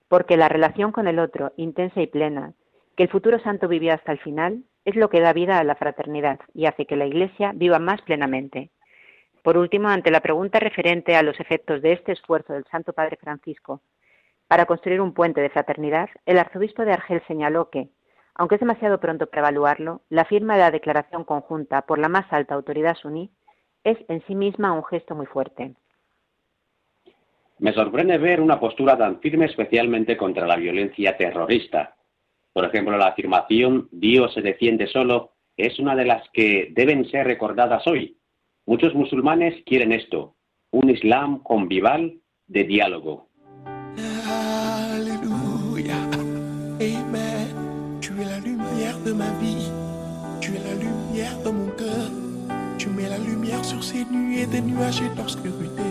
porque 0.09 0.37
la 0.37 0.49
relación 0.49 0.93
con 0.93 1.09
el 1.09 1.19
otro, 1.19 1.53
intensa 1.57 2.03
y 2.03 2.07
plena, 2.07 2.55
que 2.97 3.05
el 3.05 3.09
futuro 3.09 3.39
santo 3.39 3.69
vivió 3.69 3.95
hasta 3.95 4.13
el 4.13 4.19
final, 4.19 4.63
es 4.85 4.97
lo 4.97 5.09
que 5.09 5.21
da 5.21 5.33
vida 5.33 5.59
a 5.59 5.65
la 5.65 5.75
fraternidad 5.75 6.41
y 6.55 6.67
hace 6.67 6.87
que 6.87 6.97
la 6.97 7.07
Iglesia 7.07 7.53
viva 7.55 7.79
más 7.79 8.03
plenamente. 8.03 8.71
Por 9.43 9.57
último, 9.57 9.89
ante 9.89 10.11
la 10.11 10.21
pregunta 10.21 10.61
referente 10.61 11.17
a 11.17 11.23
los 11.23 11.39
efectos 11.41 11.83
de 11.83 11.93
este 11.93 12.13
esfuerzo 12.13 12.53
del 12.53 12.65
Santo 12.71 12.93
Padre 12.93 13.17
Francisco 13.17 13.83
para 14.47 14.67
construir 14.67 15.01
un 15.01 15.15
puente 15.15 15.41
de 15.41 15.51
fraternidad, 15.51 16.09
el 16.27 16.39
arzobispo 16.39 16.85
de 16.85 16.93
Argel 16.93 17.23
señaló 17.27 17.71
que, 17.71 17.89
aunque 18.35 18.57
es 18.57 18.61
demasiado 18.61 19.01
pronto 19.01 19.27
para 19.27 19.41
evaluarlo, 19.41 20.03
la 20.11 20.25
firma 20.25 20.55
de 20.55 20.61
la 20.61 20.71
declaración 20.71 21.25
conjunta 21.25 21.83
por 21.83 21.99
la 21.99 22.09
más 22.09 22.31
alta 22.33 22.55
autoridad 22.55 22.97
suní 22.97 23.31
es 23.85 23.99
en 24.09 24.25
sí 24.27 24.35
misma 24.35 24.73
un 24.73 24.85
gesto 24.85 25.15
muy 25.15 25.27
fuerte. 25.27 25.75
Me 27.59 27.73
sorprende 27.73 28.19
ver 28.19 28.41
una 28.41 28.59
postura 28.59 28.97
tan 28.97 29.21
firme 29.21 29.47
especialmente 29.47 30.17
contra 30.17 30.47
la 30.47 30.57
violencia 30.57 31.17
terrorista, 31.17 31.95
por 32.53 32.65
ejemplo, 32.65 32.97
la 32.97 33.09
afirmación 33.09 33.89
Dios 33.91 34.35
se 34.35 34.43
defiende 34.43 34.87
solo 34.87 35.33
es 35.57 35.79
una 35.79 35.95
de 35.95 36.05
las 36.05 36.23
que 36.33 36.73
deben 36.75 37.09
ser 37.11 37.27
recordadas 37.27 37.87
hoy. 37.87 38.17
Muchos 38.67 38.95
musulmanes 38.95 39.63
quieren 39.67 39.93
esto, 39.93 40.37
un 40.71 40.91
Islam 40.91 41.43
convival 41.43 42.21
de 42.47 42.65
diálogo. 42.65 43.29
Alléluia. 44.27 45.97
Amen. 46.81 48.01
Tu 48.01 48.13
es 48.21 48.27
la 48.27 48.39
lumière 48.41 48.99
de 49.05 49.13
ma 49.13 49.31
vie. 49.41 49.71
Tu 50.41 50.55
es 50.55 50.63
la 50.65 50.75
lumière 50.75 51.39
de 51.45 51.51
mon 51.51 51.71
cœur. 51.77 52.11
Tu 52.79 52.89
mets 52.89 53.09
la 53.09 53.19
lumière 53.19 53.65
sur 53.65 53.83
ces 53.83 54.05
nuits 54.07 54.41
et 54.41 54.47
des 54.47 54.61
nuages 54.61 55.01
et 55.03 55.17
l'obscurité. 55.17 55.83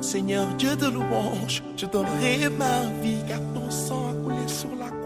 Seigneur 0.00 0.46
Dieu 0.56 0.76
de 0.76 0.86
louange, 0.86 1.62
je 1.76 1.86
donnerai 1.86 2.48
ma 2.58 2.86
vie 3.02 3.22
car 3.28 3.40
ton 3.52 3.70
sang 3.70 4.10
a 4.10 4.14
coulé 4.22 4.48
sur 4.48 4.74
la 4.76 4.99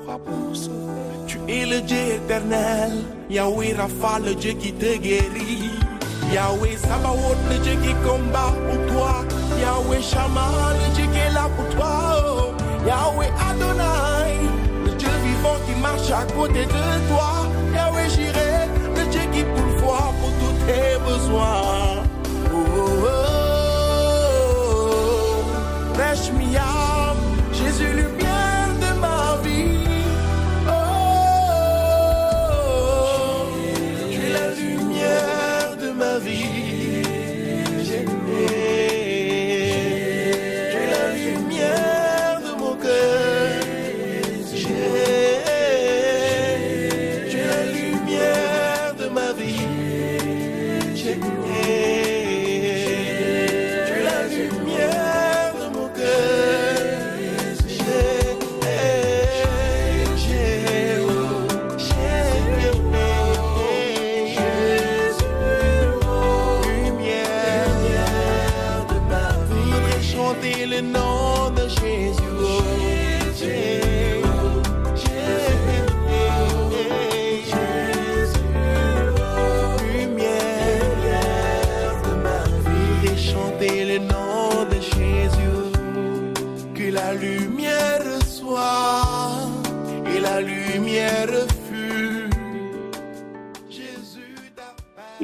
Tu 1.27 1.39
es 1.49 1.65
le 1.65 1.81
Dieu 1.81 1.97
éternel, 2.17 2.93
Yahweh 3.31 3.75
Rapha, 3.75 4.19
le 4.19 4.35
Dieu 4.35 4.53
qui 4.53 4.73
te 4.73 4.97
guérit. 4.99 5.71
Yahweh 6.33 6.77
Sabaoth, 6.77 7.39
le 7.51 7.59
Dieu 7.59 7.73
qui 7.83 7.95
combat 8.07 8.53
pour 8.67 8.87
toi. 8.93 9.25
Yahweh 9.61 10.03
Shammah, 10.03 10.75
le 10.75 10.95
Dieu 10.95 11.07
qui 11.13 11.19
est 11.19 11.33
là 11.33 11.49
pour 11.57 11.69
toi. 11.75 12.55
Yahweh 12.87 13.33
Adonai, 13.49 14.41
le 14.85 14.91
Dieu 14.93 15.09
vivant 15.25 15.59
qui 15.67 15.75
marche 15.81 16.11
à 16.11 16.25
côté 16.35 16.67
de 16.67 17.09
toi. 17.09 17.47
Yahweh 17.75 18.09
Jireh, 18.11 18.69
le 18.97 19.05
Dieu 19.11 19.23
qui 19.33 19.43
pourvoit 19.43 20.13
pour 20.21 20.33
tous 20.41 20.57
tes 20.67 20.99
besoins. 21.09 22.03
Oh, 22.53 22.59
oh, 22.77 23.07
oh. 23.07 23.15
Jésus 27.53 27.87
lumière 27.97 28.24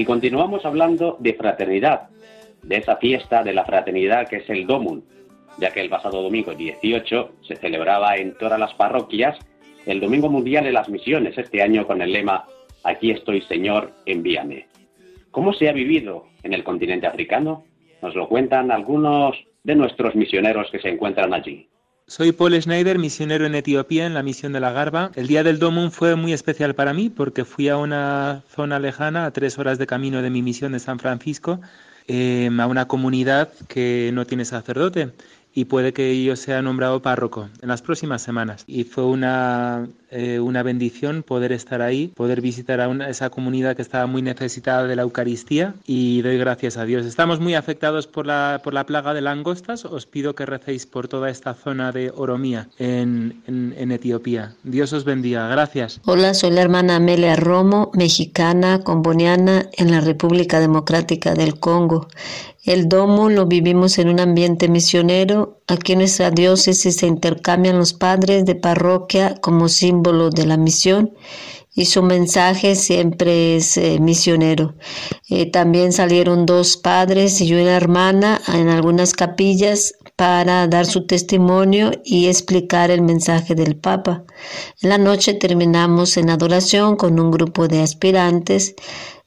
Y 0.01 0.07
continuamos 0.07 0.64
hablando 0.64 1.18
de 1.20 1.34
fraternidad, 1.34 2.09
de 2.62 2.78
esa 2.78 2.96
fiesta 2.96 3.42
de 3.42 3.53
la 3.53 3.66
fraternidad 3.66 4.28
que 4.28 4.36
es 4.36 4.48
el 4.48 4.66
Domun, 4.66 5.05
ya 5.59 5.74
que 5.74 5.82
el 5.82 5.90
pasado 5.90 6.22
domingo 6.22 6.55
18 6.55 7.32
se 7.46 7.57
celebraba 7.57 8.16
en 8.16 8.32
todas 8.38 8.59
las 8.59 8.72
parroquias 8.72 9.38
el 9.84 10.01
Domingo 10.01 10.30
Mundial 10.30 10.64
de 10.64 10.72
las 10.72 10.88
Misiones, 10.88 11.36
este 11.36 11.61
año 11.61 11.86
con 11.86 12.01
el 12.01 12.14
lema 12.14 12.46
Aquí 12.82 13.11
estoy 13.11 13.42
Señor, 13.42 13.92
envíame. 14.07 14.68
¿Cómo 15.32 15.53
se 15.53 15.68
ha 15.68 15.72
vivido 15.72 16.24
en 16.44 16.55
el 16.55 16.64
continente 16.64 17.07
africano? 17.07 17.64
Nos 18.01 18.14
lo 18.14 18.26
cuentan 18.26 18.70
algunos 18.70 19.36
de 19.64 19.74
nuestros 19.74 20.14
misioneros 20.14 20.70
que 20.70 20.78
se 20.78 20.88
encuentran 20.88 21.34
allí. 21.34 21.68
Soy 22.11 22.33
Paul 22.33 22.61
Schneider, 22.61 22.99
misionero 22.99 23.47
en 23.47 23.55
Etiopía, 23.55 24.05
en 24.05 24.15
la 24.15 24.25
misión 24.25 24.53
de 24.53 24.59
la 24.59 24.73
Garba. 24.73 25.13
El 25.15 25.29
día 25.29 25.45
del 25.45 25.61
Domum 25.61 25.93
fue 25.93 26.17
muy 26.17 26.33
especial 26.33 26.75
para 26.75 26.93
mí 26.93 27.09
porque 27.09 27.45
fui 27.45 27.69
a 27.69 27.77
una 27.77 28.43
zona 28.53 28.81
lejana, 28.81 29.27
a 29.27 29.31
tres 29.31 29.61
horas 29.61 29.79
de 29.79 29.87
camino 29.87 30.21
de 30.21 30.29
mi 30.29 30.43
misión 30.43 30.73
de 30.73 30.81
San 30.81 30.99
Francisco, 30.99 31.61
eh, 32.09 32.51
a 32.59 32.67
una 32.67 32.89
comunidad 32.89 33.53
que 33.69 34.11
no 34.13 34.27
tiene 34.27 34.45
sacerdote 34.45 35.13
y 35.55 35.67
puede 35.67 35.93
que 35.93 36.21
yo 36.25 36.35
sea 36.35 36.63
nombrado 36.63 37.01
párroco 37.01 37.49
en 37.63 37.69
las 37.69 37.81
próximas 37.81 38.23
semanas. 38.23 38.65
Y 38.67 38.83
fue 38.83 39.05
una, 39.05 39.87
eh, 40.11 40.41
una 40.41 40.63
bendición 40.63 41.23
poder 41.23 41.53
estar 41.53 41.83
ahí, 41.83 42.09
poder 42.09 42.41
visitar 42.41 42.81
a 42.81 43.09
esa 43.09 43.31
comunidad 43.31 43.77
que 43.77 43.83
estaba 43.83 44.07
muy 44.07 44.23
necesitada 44.23 44.87
de 44.87 44.97
la 44.97 45.03
Eucaristía 45.03 45.75
y 45.87 46.23
doy 46.23 46.39
gracias 46.39 46.77
a 46.77 46.85
Dios. 46.85 47.07
Estamos 47.07 47.41
muy 47.41 47.55
afectados 47.55 48.07
por 48.07 48.27
la, 48.27 48.61
por 48.63 48.75
la 48.75 48.87
plaga 48.87 49.15
de 49.15 49.21
langostas. 49.21 49.85
Os 49.85 50.07
pido 50.07 50.35
que 50.35 50.47
recéis 50.47 50.87
por 50.87 51.09
toda 51.09 51.31
esta 51.31 51.55
zona 51.55 51.93
de 51.93 52.13
Oromía 52.15 52.69
en, 52.79 53.43
en, 53.47 53.75
en 53.77 53.93
Etiopía. 53.93 54.55
Dios 54.63 54.93
os 54.93 55.05
bendiga. 55.05 55.49
Gracias. 55.49 56.01
Hola, 56.05 56.35
soy 56.35 56.51
la 56.51 56.63
hermana 56.63 56.97
Amelia 56.97 57.37
Romo, 57.37 57.91
mexicana, 57.95 58.81
comboniana 58.83 59.69
en 59.73 59.91
la 59.91 60.01
República 60.01 60.61
Democrática 60.61 61.35
del 61.35 61.59
Congo. 61.59 62.09
El 62.65 62.89
domo 62.89 63.31
lo 63.31 63.47
vivimos 63.47 63.99
en 63.99 64.11
un 64.11 64.21
ambiente 64.21 64.69
misionero. 64.69 65.60
Aquí 65.71 65.93
en 65.93 66.01
nuestra 66.01 66.33
diócesis 66.33 66.97
se 66.97 67.07
intercambian 67.07 67.79
los 67.79 67.93
padres 67.93 68.45
de 68.45 68.57
parroquia 68.57 69.37
como 69.41 69.68
símbolo 69.68 70.29
de 70.29 70.45
la 70.45 70.57
misión 70.57 71.14
y 71.73 71.85
su 71.85 72.03
mensaje 72.03 72.75
siempre 72.75 73.55
es 73.55 73.77
eh, 73.77 74.01
misionero. 74.01 74.75
Eh, 75.29 75.49
también 75.49 75.93
salieron 75.93 76.45
dos 76.45 76.77
padres 76.77 77.41
y 77.41 77.55
una 77.55 77.77
hermana 77.77 78.41
en 78.53 78.68
algunas 78.68 79.14
capillas 79.14 79.95
para 80.16 80.66
dar 80.66 80.87
su 80.87 81.07
testimonio 81.07 81.93
y 82.05 82.27
explicar 82.27 82.91
el 82.91 83.03
mensaje 83.03 83.55
del 83.55 83.77
Papa. 83.77 84.25
En 84.83 84.89
la 84.89 84.99
noche 84.99 85.35
terminamos 85.35 86.16
en 86.16 86.31
adoración 86.31 86.97
con 86.97 87.21
un 87.21 87.31
grupo 87.31 87.68
de 87.68 87.81
aspirantes 87.81 88.75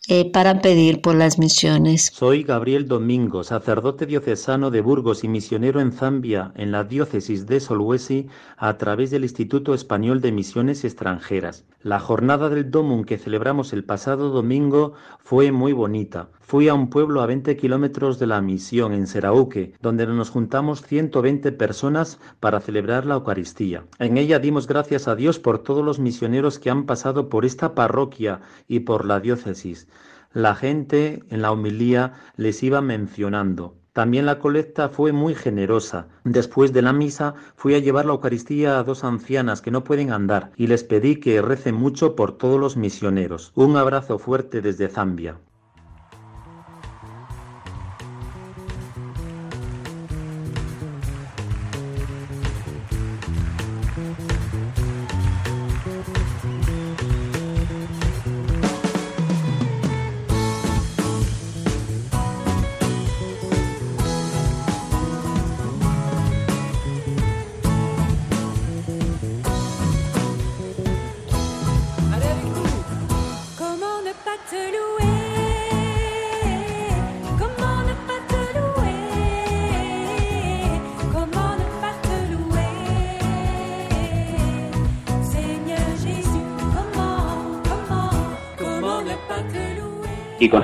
eh, 0.09 0.29
para 0.31 0.61
pedir 0.61 1.01
por 1.01 1.15
las 1.15 1.39
misiones. 1.39 2.11
Soy 2.13 2.43
Gabriel 2.43 2.89
Domingo, 2.89 3.45
sacerdote 3.45 4.05
diocesano 4.05 4.69
de 4.69 4.81
Burgos 4.81 5.23
y 5.23 5.29
misionero 5.29 5.79
en 5.79 5.93
Zambia, 5.93 6.51
en 6.55 6.73
la 6.73 6.83
diócesis 6.83 7.47
de 7.47 7.61
Solwesi, 7.61 8.27
a 8.57 8.77
través 8.77 9.11
del 9.11 9.23
Instituto 9.23 9.73
Español 9.73 10.19
de 10.19 10.33
Misiones 10.33 10.83
Extranjeras. 10.83 11.63
La 11.83 12.01
jornada 12.01 12.49
del 12.49 12.69
Domum 12.69 13.05
que 13.05 13.17
celebramos 13.17 13.71
el 13.71 13.85
pasado 13.85 14.29
domingo 14.29 14.93
fue 15.19 15.51
muy 15.53 15.71
bonita. 15.71 16.29
Fui 16.39 16.67
a 16.67 16.73
un 16.73 16.89
pueblo 16.89 17.21
a 17.21 17.25
20 17.25 17.55
kilómetros 17.57 18.19
de 18.19 18.27
la 18.27 18.41
misión, 18.41 18.93
en 18.93 19.07
Serauque, 19.07 19.73
donde 19.81 20.05
nos 20.05 20.29
juntamos 20.29 20.81
120 20.81 21.51
personas 21.53 22.19
para 22.39 22.59
celebrar 22.59 23.05
la 23.05 23.15
Eucaristía. 23.15 23.85
En 23.99 24.17
ella 24.17 24.39
dimos 24.39 24.67
gracias 24.67 25.07
a 25.07 25.15
Dios 25.15 25.39
por 25.39 25.59
todos 25.59 25.83
los 25.83 25.99
misioneros 25.99 26.59
que 26.59 26.69
han 26.69 26.85
pasado 26.85 27.29
por 27.29 27.43
esta 27.43 27.73
parroquia 27.73 28.41
y 28.67 28.81
por 28.81 29.05
la 29.05 29.19
diócesis. 29.19 29.87
La 30.33 30.55
gente 30.55 31.23
en 31.29 31.43
la 31.43 31.51
homilía 31.51 32.13
les 32.37 32.63
iba 32.63 32.81
mencionando. 32.81 33.75
También 33.93 34.25
la 34.25 34.39
colecta 34.39 34.89
fue 34.89 35.11
muy 35.11 35.35
generosa. 35.35 36.07
Después 36.23 36.73
de 36.73 36.81
la 36.81 36.91
misa 36.91 37.35
fui 37.55 37.75
a 37.75 37.79
llevar 37.79 38.07
la 38.07 38.13
Eucaristía 38.13 38.79
a 38.79 38.83
dos 38.83 39.03
ancianas 39.03 39.61
que 39.61 39.69
no 39.69 39.83
pueden 39.83 40.11
andar 40.11 40.51
y 40.57 40.65
les 40.65 40.83
pedí 40.83 41.17
que 41.17 41.39
recen 41.43 41.75
mucho 41.75 42.15
por 42.15 42.35
todos 42.35 42.59
los 42.59 42.75
misioneros. 42.77 43.51
Un 43.53 43.77
abrazo 43.77 44.17
fuerte 44.17 44.61
desde 44.61 44.89
Zambia. 44.89 45.37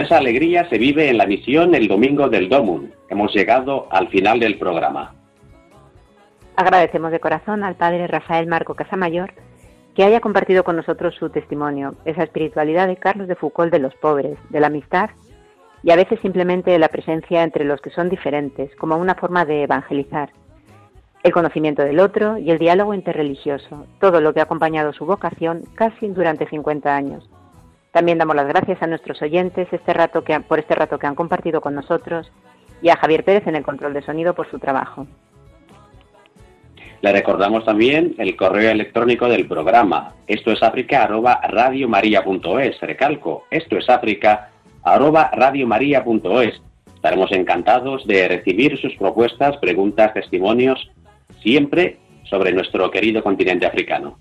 Esa 0.09 0.17
alegría 0.17 0.67
se 0.69 0.79
vive 0.79 1.07
en 1.07 1.19
la 1.19 1.27
misión 1.27 1.75
el 1.75 1.87
domingo 1.87 2.29
del 2.29 2.49
Domum. 2.49 2.89
Hemos 3.09 3.31
llegado 3.31 3.87
al 3.91 4.07
final 4.07 4.39
del 4.39 4.57
programa. 4.57 5.13
Agradecemos 6.55 7.11
de 7.11 7.19
corazón 7.19 7.63
al 7.63 7.75
padre 7.75 8.07
Rafael 8.07 8.47
Marco 8.47 8.73
Casamayor 8.73 9.31
que 9.93 10.03
haya 10.03 10.19
compartido 10.19 10.63
con 10.63 10.77
nosotros 10.77 11.13
su 11.13 11.29
testimonio, 11.29 11.93
esa 12.05 12.23
espiritualidad 12.23 12.87
de 12.87 12.97
Carlos 12.97 13.27
de 13.27 13.35
Foucault 13.35 13.71
de 13.71 13.77
los 13.77 13.93
pobres, 13.97 14.39
de 14.49 14.59
la 14.59 14.65
amistad 14.65 15.11
y 15.83 15.91
a 15.91 15.95
veces 15.95 16.19
simplemente 16.21 16.71
de 16.71 16.79
la 16.79 16.87
presencia 16.87 17.43
entre 17.43 17.63
los 17.63 17.79
que 17.79 17.91
son 17.91 18.09
diferentes, 18.09 18.75
como 18.77 18.97
una 18.97 19.13
forma 19.13 19.45
de 19.45 19.61
evangelizar. 19.61 20.31
El 21.21 21.33
conocimiento 21.33 21.83
del 21.83 21.99
otro 21.99 22.39
y 22.39 22.49
el 22.49 22.57
diálogo 22.57 22.95
interreligioso, 22.95 23.85
todo 23.99 24.21
lo 24.21 24.33
que 24.33 24.39
ha 24.39 24.43
acompañado 24.43 24.91
su 24.91 25.05
vocación 25.05 25.61
casi 25.75 26.07
durante 26.07 26.49
50 26.49 26.95
años. 26.95 27.29
También 27.99 28.17
damos 28.17 28.37
las 28.37 28.47
gracias 28.47 28.81
a 28.81 28.87
nuestros 28.87 29.21
oyentes 29.21 29.67
este 29.73 29.91
rato 29.91 30.23
que, 30.23 30.39
por 30.39 30.57
este 30.57 30.73
rato 30.73 30.97
que 30.97 31.05
han 31.05 31.15
compartido 31.15 31.59
con 31.59 31.75
nosotros 31.75 32.31
y 32.81 32.87
a 32.87 32.95
Javier 32.95 33.25
Pérez 33.25 33.45
en 33.45 33.57
el 33.57 33.63
control 33.63 33.93
de 33.93 34.01
sonido 34.01 34.33
por 34.33 34.49
su 34.49 34.57
trabajo. 34.57 35.05
Le 37.01 37.11
recordamos 37.11 37.65
también 37.65 38.15
el 38.17 38.37
correo 38.37 38.71
electrónico 38.71 39.27
del 39.27 39.49
programa. 39.49 40.13
Esto 40.27 40.53
es 40.53 40.63
África 40.63 41.03
arroba. 41.03 41.41
Recalco, 42.79 43.43
esto 43.51 43.77
es 43.77 43.89
África 43.89 44.49
arroba. 44.81 45.29
Estaremos 46.95 47.31
encantados 47.33 48.07
de 48.07 48.29
recibir 48.29 48.77
sus 48.79 48.95
propuestas, 48.95 49.57
preguntas, 49.57 50.13
testimonios, 50.13 50.89
siempre 51.41 51.97
sobre 52.29 52.53
nuestro 52.53 52.89
querido 52.91 53.21
continente 53.21 53.65
africano. 53.65 54.17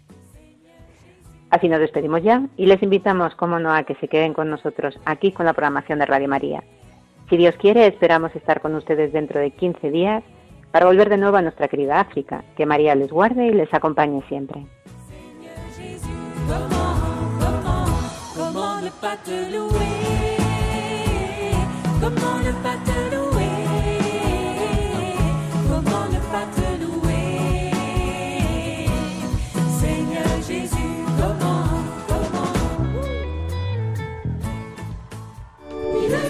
Así 1.51 1.69
nos 1.69 1.81
despedimos 1.81 2.23
ya 2.23 2.43
y 2.57 2.67
les 2.67 2.83
invitamos, 2.83 3.35
como 3.35 3.59
no, 3.59 3.73
a 3.73 3.85
que 3.85 3.95
se 3.97 4.09
queden 4.09 4.35
con 4.35 4.51
nosotros 4.51 4.99
aquí 5.05 5.33
con 5.33 5.47
la 5.47 5.55
programación 5.55 5.99
de 5.99 6.07
Radio 6.07 6.29
María. 6.29 6.63
Si 7.31 7.37
Dios 7.37 7.55
quiere, 7.57 7.87
esperamos 7.87 8.35
estar 8.35 8.61
con 8.61 8.75
ustedes 8.75 9.13
dentro 9.13 9.41
de 9.41 9.51
15 9.51 9.91
días 9.91 10.23
para 10.71 10.87
volver 10.87 11.09
de 11.09 11.17
nuevo 11.17 11.37
a 11.37 11.43
nuestra 11.43 11.69
querida 11.69 12.01
África. 12.01 12.45
Que 12.57 12.67
María 12.67 12.95
les 12.95 13.11
guarde 13.11 13.47
y 13.47 13.53
les 13.53 13.73
acompañe 13.73 14.23
siempre. 14.29 14.67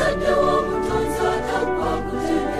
senyum 0.00 0.64
tutsa 0.88 1.30
tak 1.44 1.66
bagus 1.76 2.59